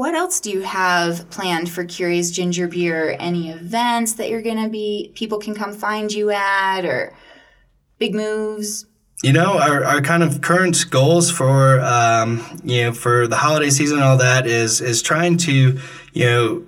What 0.00 0.14
else 0.14 0.40
do 0.40 0.50
you 0.50 0.62
have 0.62 1.28
planned 1.28 1.68
for 1.68 1.84
Curious 1.84 2.30
Ginger 2.30 2.66
Beer? 2.66 3.16
Any 3.18 3.50
events 3.50 4.14
that 4.14 4.30
you're 4.30 4.40
going 4.40 4.64
to 4.64 4.70
be, 4.70 5.12
people 5.14 5.38
can 5.38 5.54
come 5.54 5.74
find 5.74 6.10
you 6.10 6.30
at, 6.30 6.86
or 6.86 7.12
big 7.98 8.14
moves? 8.14 8.86
You 9.22 9.34
know, 9.34 9.58
our, 9.58 9.84
our 9.84 10.00
kind 10.00 10.22
of 10.22 10.40
current 10.40 10.86
goals 10.88 11.30
for 11.30 11.80
um, 11.80 12.42
you 12.64 12.84
know 12.84 12.92
for 12.92 13.26
the 13.26 13.36
holiday 13.36 13.68
season 13.68 13.98
and 13.98 14.06
all 14.06 14.16
that 14.16 14.46
is 14.46 14.80
is 14.80 15.02
trying 15.02 15.36
to 15.36 15.78
you 16.14 16.24
know 16.24 16.64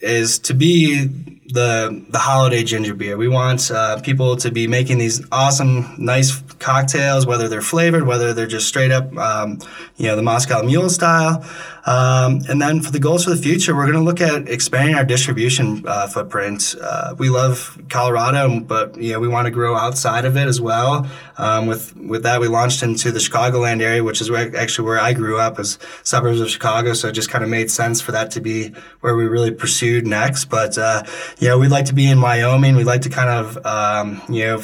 is 0.00 0.40
to 0.40 0.52
be 0.52 1.42
the 1.46 2.04
the 2.08 2.18
holiday 2.18 2.64
ginger 2.64 2.94
beer. 2.94 3.16
We 3.16 3.28
want 3.28 3.70
uh, 3.70 4.00
people 4.00 4.36
to 4.36 4.50
be 4.50 4.66
making 4.66 4.98
these 4.98 5.24
awesome, 5.30 5.94
nice 5.98 6.40
cocktails, 6.58 7.26
whether 7.26 7.48
they're 7.48 7.60
flavored, 7.60 8.06
whether 8.06 8.32
they're 8.32 8.46
just 8.46 8.66
straight 8.66 8.90
up, 8.90 9.14
um, 9.16 9.58
you 9.96 10.06
know, 10.06 10.16
the 10.16 10.22
Moscow 10.22 10.62
Mule 10.62 10.88
style. 10.88 11.44
Um, 11.86 12.40
and 12.48 12.62
then 12.62 12.80
for 12.80 12.90
the 12.90 12.98
goals 12.98 13.24
for 13.24 13.30
the 13.30 13.36
future, 13.36 13.76
we're 13.76 13.84
going 13.84 13.98
to 13.98 14.00
look 14.00 14.20
at 14.22 14.48
expanding 14.48 14.94
our 14.94 15.04
distribution 15.04 15.84
uh, 15.86 16.06
footprint. 16.06 16.74
Uh, 16.80 17.14
we 17.18 17.28
love 17.28 17.78
Colorado, 17.90 18.60
but 18.60 18.96
you 18.96 19.12
know 19.12 19.20
we 19.20 19.28
want 19.28 19.44
to 19.44 19.50
grow 19.50 19.76
outside 19.76 20.24
of 20.24 20.36
it 20.36 20.48
as 20.48 20.60
well. 20.60 21.06
Um, 21.36 21.66
with 21.66 21.94
with 21.96 22.22
that, 22.22 22.40
we 22.40 22.48
launched 22.48 22.82
into 22.82 23.12
the 23.12 23.18
Chicagoland 23.18 23.82
area, 23.82 24.02
which 24.02 24.22
is 24.22 24.30
where, 24.30 24.56
actually 24.56 24.86
where 24.86 24.98
I 24.98 25.12
grew 25.12 25.38
up, 25.38 25.58
as 25.58 25.78
suburbs 26.04 26.40
of 26.40 26.48
Chicago. 26.48 26.94
So 26.94 27.08
it 27.08 27.12
just 27.12 27.28
kind 27.28 27.44
of 27.44 27.50
made 27.50 27.70
sense 27.70 28.00
for 28.00 28.12
that 28.12 28.30
to 28.32 28.40
be 28.40 28.72
where 29.00 29.14
we 29.14 29.26
really 29.26 29.50
pursued 29.50 30.06
next. 30.06 30.46
But 30.46 30.78
uh, 30.78 31.02
you 31.38 31.48
know, 31.48 31.58
we'd 31.58 31.70
like 31.70 31.86
to 31.86 31.94
be 31.94 32.08
in 32.08 32.20
Wyoming. 32.20 32.76
We'd 32.76 32.86
like 32.86 33.02
to 33.02 33.10
kind 33.10 33.30
of 33.30 33.66
um, 33.66 34.22
you 34.28 34.44
know 34.44 34.62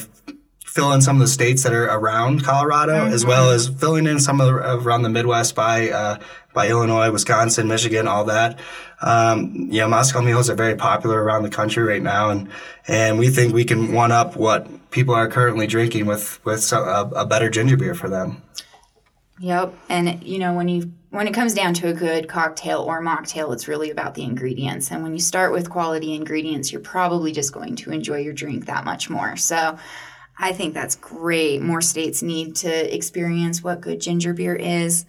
fill 0.71 0.93
in 0.93 1.03
some 1.03 1.17
of 1.17 1.21
the 1.21 1.29
states 1.29 1.65
that 1.65 1.73
are 1.73 1.87
around 1.87 2.45
Colorado, 2.45 3.05
mm-hmm. 3.05 3.13
as 3.13 3.27
well 3.27 3.51
as 3.51 3.69
filling 3.69 4.07
in 4.07 4.21
some 4.21 4.41
of 4.41 4.47
the, 4.47 4.55
around 4.55 5.03
the 5.03 5.09
Midwest 5.09 5.55
by 5.55 5.91
uh, 5.91 6.19
by 6.55 6.69
Illinois, 6.69 7.11
Wisconsin, 7.11 7.69
Michigan, 7.69 8.07
all 8.07 8.25
that. 8.25 8.59
Um, 9.03 9.69
you 9.71 9.81
know, 9.81 9.89
Moscow 9.89 10.21
mules 10.21 10.49
are 10.49 10.55
very 10.55 10.77
popular 10.77 11.23
around 11.23 11.43
the 11.43 11.51
country 11.51 11.83
right 11.83 12.03
now, 12.03 12.31
and 12.31 12.49
and 12.87 13.19
we 13.19 13.31
think 13.31 13.53
we 13.53 13.65
can 13.65 13.93
one 13.93 14.13
up 14.13 14.37
what 14.37 14.91
people 14.91 15.15
are 15.15 15.29
currently 15.29 15.67
drinking 15.67 16.07
with 16.07 16.45
with 16.45 16.73
a, 16.73 17.11
a 17.17 17.27
better 17.27 17.51
ginger 17.51 17.77
beer 17.77 17.95
for 17.95 18.09
them. 18.09 18.43
Yep, 19.41 19.75
and 19.89 20.23
you 20.23 20.39
know 20.39 20.55
when 20.55 20.69
you 20.69 20.93
when 21.11 21.27
it 21.27 21.35
comes 21.35 21.55
down 21.55 21.75
to 21.75 21.89
a 21.89 21.93
good 21.93 22.29
cocktail 22.29 22.81
or 22.81 23.03
mocktail, 23.03 23.53
it's 23.53 23.69
really 23.69 23.91
about 23.91 24.15
the 24.15 24.23
ingredients. 24.23 24.91
And 24.91 25.03
when 25.03 25.13
you 25.13 25.19
start 25.19 25.53
with 25.53 25.69
quality 25.69 26.15
ingredients, 26.15 26.73
you're 26.73 26.81
probably 26.81 27.33
just 27.33 27.53
going 27.53 27.77
to 27.77 27.91
enjoy 27.91 28.19
your 28.19 28.33
drink 28.33 28.67
that 28.67 28.85
much 28.85 29.11
more. 29.11 29.37
So. 29.37 29.79
I 30.43 30.55
think 30.55 30.73
that's 30.73 30.97
great. 30.97 31.61
More 31.61 31.83
states 31.83 32.23
need 32.23 32.57
to 32.57 32.97
experience 32.97 33.63
what 33.63 33.83
good 33.83 34.01
ginger 34.01 34.33
beer 34.33 34.55
is. 34.55 35.05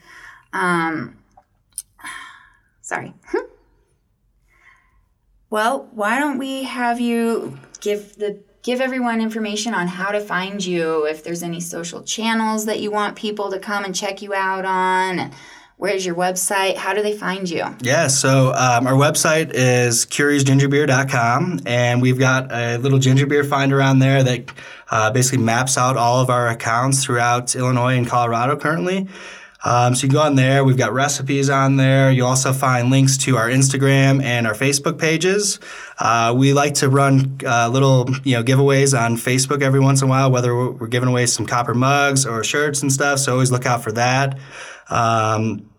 Um, 0.52 1.16
sorry. 2.82 3.14
well, 5.50 5.88
why 5.94 6.20
don't 6.20 6.38
we 6.38 6.64
have 6.64 7.00
you 7.00 7.58
give 7.80 8.18
the 8.18 8.44
give 8.62 8.82
everyone 8.82 9.22
information 9.22 9.74
on 9.74 9.88
how 9.88 10.12
to 10.12 10.20
find 10.20 10.64
you, 10.64 11.06
if 11.06 11.24
there's 11.24 11.42
any 11.42 11.60
social 11.60 12.04
channels 12.04 12.66
that 12.66 12.80
you 12.80 12.92
want 12.92 13.16
people 13.16 13.50
to 13.52 13.58
come 13.58 13.84
and 13.84 13.96
check 13.96 14.22
you 14.22 14.36
out 14.36 14.66
on. 14.66 15.32
Where's 15.82 16.06
your 16.06 16.14
website? 16.14 16.76
How 16.78 16.94
do 16.94 17.02
they 17.02 17.18
find 17.18 17.50
you? 17.50 17.66
Yeah, 17.82 18.06
so 18.06 18.54
um, 18.54 18.86
our 18.86 18.94
website 18.94 19.50
is 19.52 20.06
curiousgingerbeer.com, 20.06 21.62
and 21.66 22.04
we've 22.04 22.20
got 22.20 22.52
a 22.52 22.78
little 22.78 23.00
ginger 23.00 23.26
beer 23.26 23.44
finder 23.44 23.82
on 23.82 23.98
there 23.98 24.22
that 24.22 24.52
uh, 24.92 25.10
basically 25.10 25.44
maps 25.44 25.80
out 25.80 25.98
all 25.98 26.22
of 26.22 26.30
our 26.30 26.50
accounts 26.50 27.04
throughout 27.04 27.56
Illinois 27.56 27.98
and 27.98 28.06
Colorado 28.06 28.58
currently. 28.58 29.08
Um, 29.64 29.94
so 29.94 30.04
you 30.04 30.10
can 30.10 30.16
go 30.16 30.22
on 30.22 30.36
there. 30.36 30.64
We've 30.64 30.78
got 30.78 30.92
recipes 30.94 31.50
on 31.50 31.76
there. 31.76 32.12
You 32.12 32.26
also 32.26 32.52
find 32.52 32.90
links 32.90 33.18
to 33.20 33.38
our 33.38 33.48
Instagram 33.48 34.24
and 34.24 34.48
our 34.48 34.54
Facebook 34.54 35.00
pages. 35.00 35.60
Uh, 36.00 36.34
we 36.36 36.54
like 36.54 36.76
to 36.76 36.90
run 36.90 37.38
uh, 37.46 37.70
little 37.70 38.10
you 38.24 38.36
know 38.36 38.44
giveaways 38.44 39.00
on 39.00 39.18
Facebook 39.18 39.62
every 39.62 39.80
once 39.80 40.02
in 40.02 40.08
a 40.08 40.10
while, 40.10 40.32
whether 40.32 40.56
we're 40.56 40.88
giving 40.88 41.10
away 41.10 41.28
some 41.28 41.46
copper 41.46 41.74
mugs 41.74 42.26
or 42.26 42.44
shirts 42.44 42.82
and 42.82 42.92
stuff. 42.92 43.20
So 43.20 43.34
always 43.34 43.52
look 43.52 43.66
out 43.66 43.84
for 43.84 43.92
that. 43.92 44.40
Um, 44.90 45.70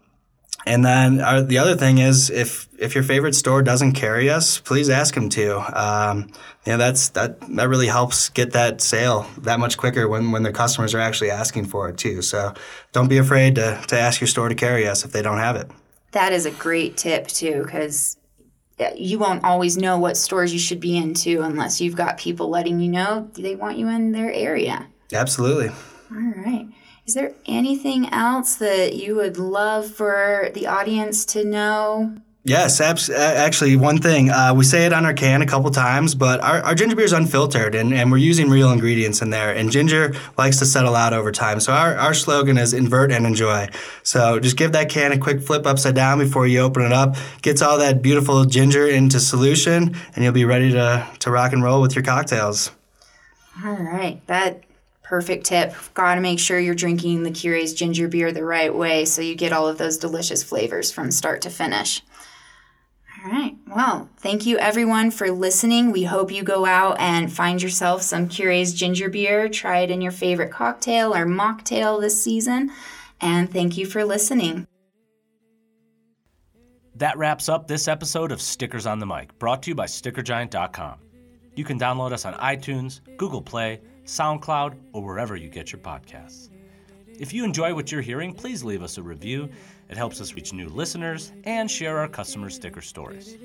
and 0.66 0.84
then 0.84 1.20
our, 1.20 1.42
the 1.42 1.58
other 1.58 1.76
thing 1.76 1.98
is, 1.98 2.30
if 2.30 2.68
if 2.78 2.94
your 2.94 3.04
favorite 3.04 3.34
store 3.34 3.62
doesn't 3.62 3.92
carry 3.92 4.30
us, 4.30 4.58
please 4.58 4.88
ask 4.88 5.14
them 5.14 5.28
to. 5.30 5.58
Um, 5.80 6.28
you 6.64 6.72
know, 6.72 6.78
that's 6.78 7.10
that 7.10 7.40
that 7.56 7.68
really 7.68 7.88
helps 7.88 8.28
get 8.28 8.52
that 8.52 8.80
sale 8.80 9.26
that 9.38 9.58
much 9.58 9.76
quicker 9.76 10.08
when 10.08 10.30
when 10.32 10.42
the 10.42 10.52
customers 10.52 10.94
are 10.94 11.00
actually 11.00 11.30
asking 11.30 11.66
for 11.66 11.88
it 11.88 11.98
too. 11.98 12.22
So 12.22 12.54
don't 12.92 13.08
be 13.08 13.18
afraid 13.18 13.56
to 13.56 13.82
to 13.88 13.98
ask 13.98 14.20
your 14.20 14.28
store 14.28 14.48
to 14.48 14.54
carry 14.54 14.86
us 14.86 15.04
if 15.04 15.12
they 15.12 15.22
don't 15.22 15.38
have 15.38 15.56
it. 15.56 15.70
That 16.12 16.32
is 16.32 16.46
a 16.46 16.50
great 16.50 16.96
tip 16.96 17.26
too, 17.26 17.62
because 17.62 18.16
you 18.96 19.18
won't 19.18 19.44
always 19.44 19.76
know 19.76 19.98
what 19.98 20.16
stores 20.16 20.52
you 20.52 20.58
should 20.58 20.80
be 20.80 20.96
into 20.96 21.42
unless 21.42 21.80
you've 21.80 21.96
got 21.96 22.18
people 22.18 22.48
letting 22.48 22.80
you 22.80 22.90
know 22.90 23.30
they 23.34 23.54
want 23.54 23.78
you 23.78 23.88
in 23.88 24.12
their 24.12 24.32
area. 24.32 24.86
Absolutely. 25.12 25.68
All 25.68 26.32
right. 26.36 26.68
Is 27.06 27.14
there 27.14 27.32
anything 27.46 28.08
else 28.10 28.56
that 28.56 28.94
you 28.94 29.16
would 29.16 29.36
love 29.36 29.90
for 29.90 30.50
the 30.54 30.66
audience 30.66 31.24
to 31.26 31.44
know 31.44 32.16
Yes, 32.44 32.80
abs- 32.80 33.08
actually, 33.08 33.76
one 33.76 33.98
thing. 33.98 34.28
Uh, 34.28 34.52
we 34.52 34.64
say 34.64 34.84
it 34.84 34.92
on 34.92 35.06
our 35.06 35.14
can 35.14 35.42
a 35.42 35.46
couple 35.46 35.70
times, 35.70 36.16
but 36.16 36.40
our, 36.40 36.60
our 36.62 36.74
ginger 36.74 36.96
beer 36.96 37.04
is 37.04 37.12
unfiltered 37.12 37.76
and, 37.76 37.94
and 37.94 38.10
we're 38.10 38.18
using 38.18 38.50
real 38.50 38.72
ingredients 38.72 39.22
in 39.22 39.30
there. 39.30 39.54
And 39.54 39.70
ginger 39.70 40.12
likes 40.36 40.58
to 40.58 40.66
settle 40.66 40.96
out 40.96 41.12
over 41.12 41.30
time. 41.30 41.60
So 41.60 41.72
our, 41.72 41.94
our 41.94 42.14
slogan 42.14 42.58
is 42.58 42.74
invert 42.74 43.12
and 43.12 43.26
enjoy. 43.26 43.68
So 44.02 44.40
just 44.40 44.56
give 44.56 44.72
that 44.72 44.88
can 44.88 45.12
a 45.12 45.18
quick 45.18 45.40
flip 45.40 45.66
upside 45.66 45.94
down 45.94 46.18
before 46.18 46.48
you 46.48 46.58
open 46.60 46.82
it 46.82 46.92
up. 46.92 47.14
Gets 47.42 47.62
all 47.62 47.78
that 47.78 48.02
beautiful 48.02 48.44
ginger 48.44 48.88
into 48.88 49.20
solution, 49.20 49.94
and 50.16 50.24
you'll 50.24 50.32
be 50.32 50.44
ready 50.44 50.72
to, 50.72 51.08
to 51.20 51.30
rock 51.30 51.52
and 51.52 51.62
roll 51.62 51.80
with 51.80 51.94
your 51.94 52.02
cocktails. 52.02 52.72
All 53.64 53.74
right. 53.74 54.20
That 54.26 54.64
perfect 55.12 55.44
tip. 55.44 55.74
Got 55.92 56.14
to 56.14 56.22
make 56.22 56.38
sure 56.38 56.58
you're 56.58 56.74
drinking 56.74 57.22
the 57.22 57.30
Cure's 57.30 57.74
ginger 57.74 58.08
beer 58.08 58.32
the 58.32 58.46
right 58.46 58.74
way 58.74 59.04
so 59.04 59.20
you 59.20 59.34
get 59.34 59.52
all 59.52 59.68
of 59.68 59.76
those 59.76 59.98
delicious 59.98 60.42
flavors 60.42 60.90
from 60.90 61.10
start 61.10 61.42
to 61.42 61.50
finish. 61.50 62.00
All 63.22 63.30
right. 63.30 63.54
Well, 63.68 64.08
thank 64.16 64.46
you 64.46 64.56
everyone 64.56 65.10
for 65.10 65.30
listening. 65.30 65.92
We 65.92 66.04
hope 66.04 66.32
you 66.32 66.42
go 66.42 66.64
out 66.64 66.98
and 66.98 67.30
find 67.30 67.62
yourself 67.62 68.00
some 68.00 68.26
Cure's 68.26 68.72
ginger 68.72 69.10
beer. 69.10 69.50
Try 69.50 69.80
it 69.80 69.90
in 69.90 70.00
your 70.00 70.12
favorite 70.12 70.50
cocktail 70.50 71.14
or 71.14 71.26
mocktail 71.26 72.00
this 72.00 72.24
season. 72.24 72.72
And 73.20 73.52
thank 73.52 73.76
you 73.76 73.84
for 73.84 74.06
listening. 74.06 74.66
That 76.94 77.18
wraps 77.18 77.50
up 77.50 77.68
this 77.68 77.86
episode 77.86 78.32
of 78.32 78.40
Stickers 78.40 78.86
on 78.86 78.98
the 78.98 79.06
Mic, 79.06 79.38
brought 79.38 79.62
to 79.64 79.72
you 79.72 79.74
by 79.74 79.84
StickerGiant.com. 79.84 81.00
You 81.54 81.64
can 81.64 81.78
download 81.78 82.12
us 82.12 82.24
on 82.24 82.32
iTunes, 82.32 83.00
Google 83.18 83.42
Play, 83.42 83.82
SoundCloud, 84.04 84.74
or 84.92 85.02
wherever 85.02 85.36
you 85.36 85.48
get 85.48 85.72
your 85.72 85.80
podcasts. 85.80 86.48
If 87.18 87.32
you 87.32 87.44
enjoy 87.44 87.74
what 87.74 87.92
you're 87.92 88.00
hearing, 88.00 88.32
please 88.32 88.64
leave 88.64 88.82
us 88.82 88.98
a 88.98 89.02
review. 89.02 89.48
It 89.88 89.96
helps 89.96 90.20
us 90.20 90.34
reach 90.34 90.52
new 90.52 90.68
listeners 90.68 91.32
and 91.44 91.70
share 91.70 91.98
our 91.98 92.08
customer 92.08 92.50
sticker 92.50 92.80
stories. 92.80 93.36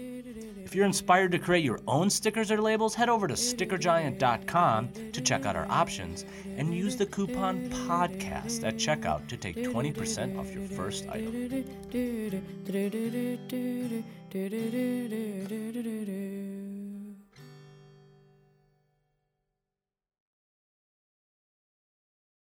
If 0.63 0.73
you're 0.75 0.85
inspired 0.85 1.31
to 1.31 1.39
create 1.39 1.63
your 1.63 1.79
own 1.87 2.09
stickers 2.09 2.51
or 2.51 2.61
labels, 2.61 2.95
head 2.95 3.09
over 3.09 3.27
to 3.27 3.35
stickergiant.com 3.35 4.89
to 5.13 5.21
check 5.21 5.45
out 5.45 5.55
our 5.55 5.67
options 5.69 6.25
and 6.57 6.73
use 6.73 6.95
the 6.95 7.05
coupon 7.05 7.69
PODCAST 7.69 8.63
at 8.63 8.75
checkout 8.75 9.27
to 9.27 9.37
take 9.37 9.55
20% 9.57 10.37
off 10.37 10.53
your 10.53 10.65
first 10.67 11.07
item. 11.09 11.47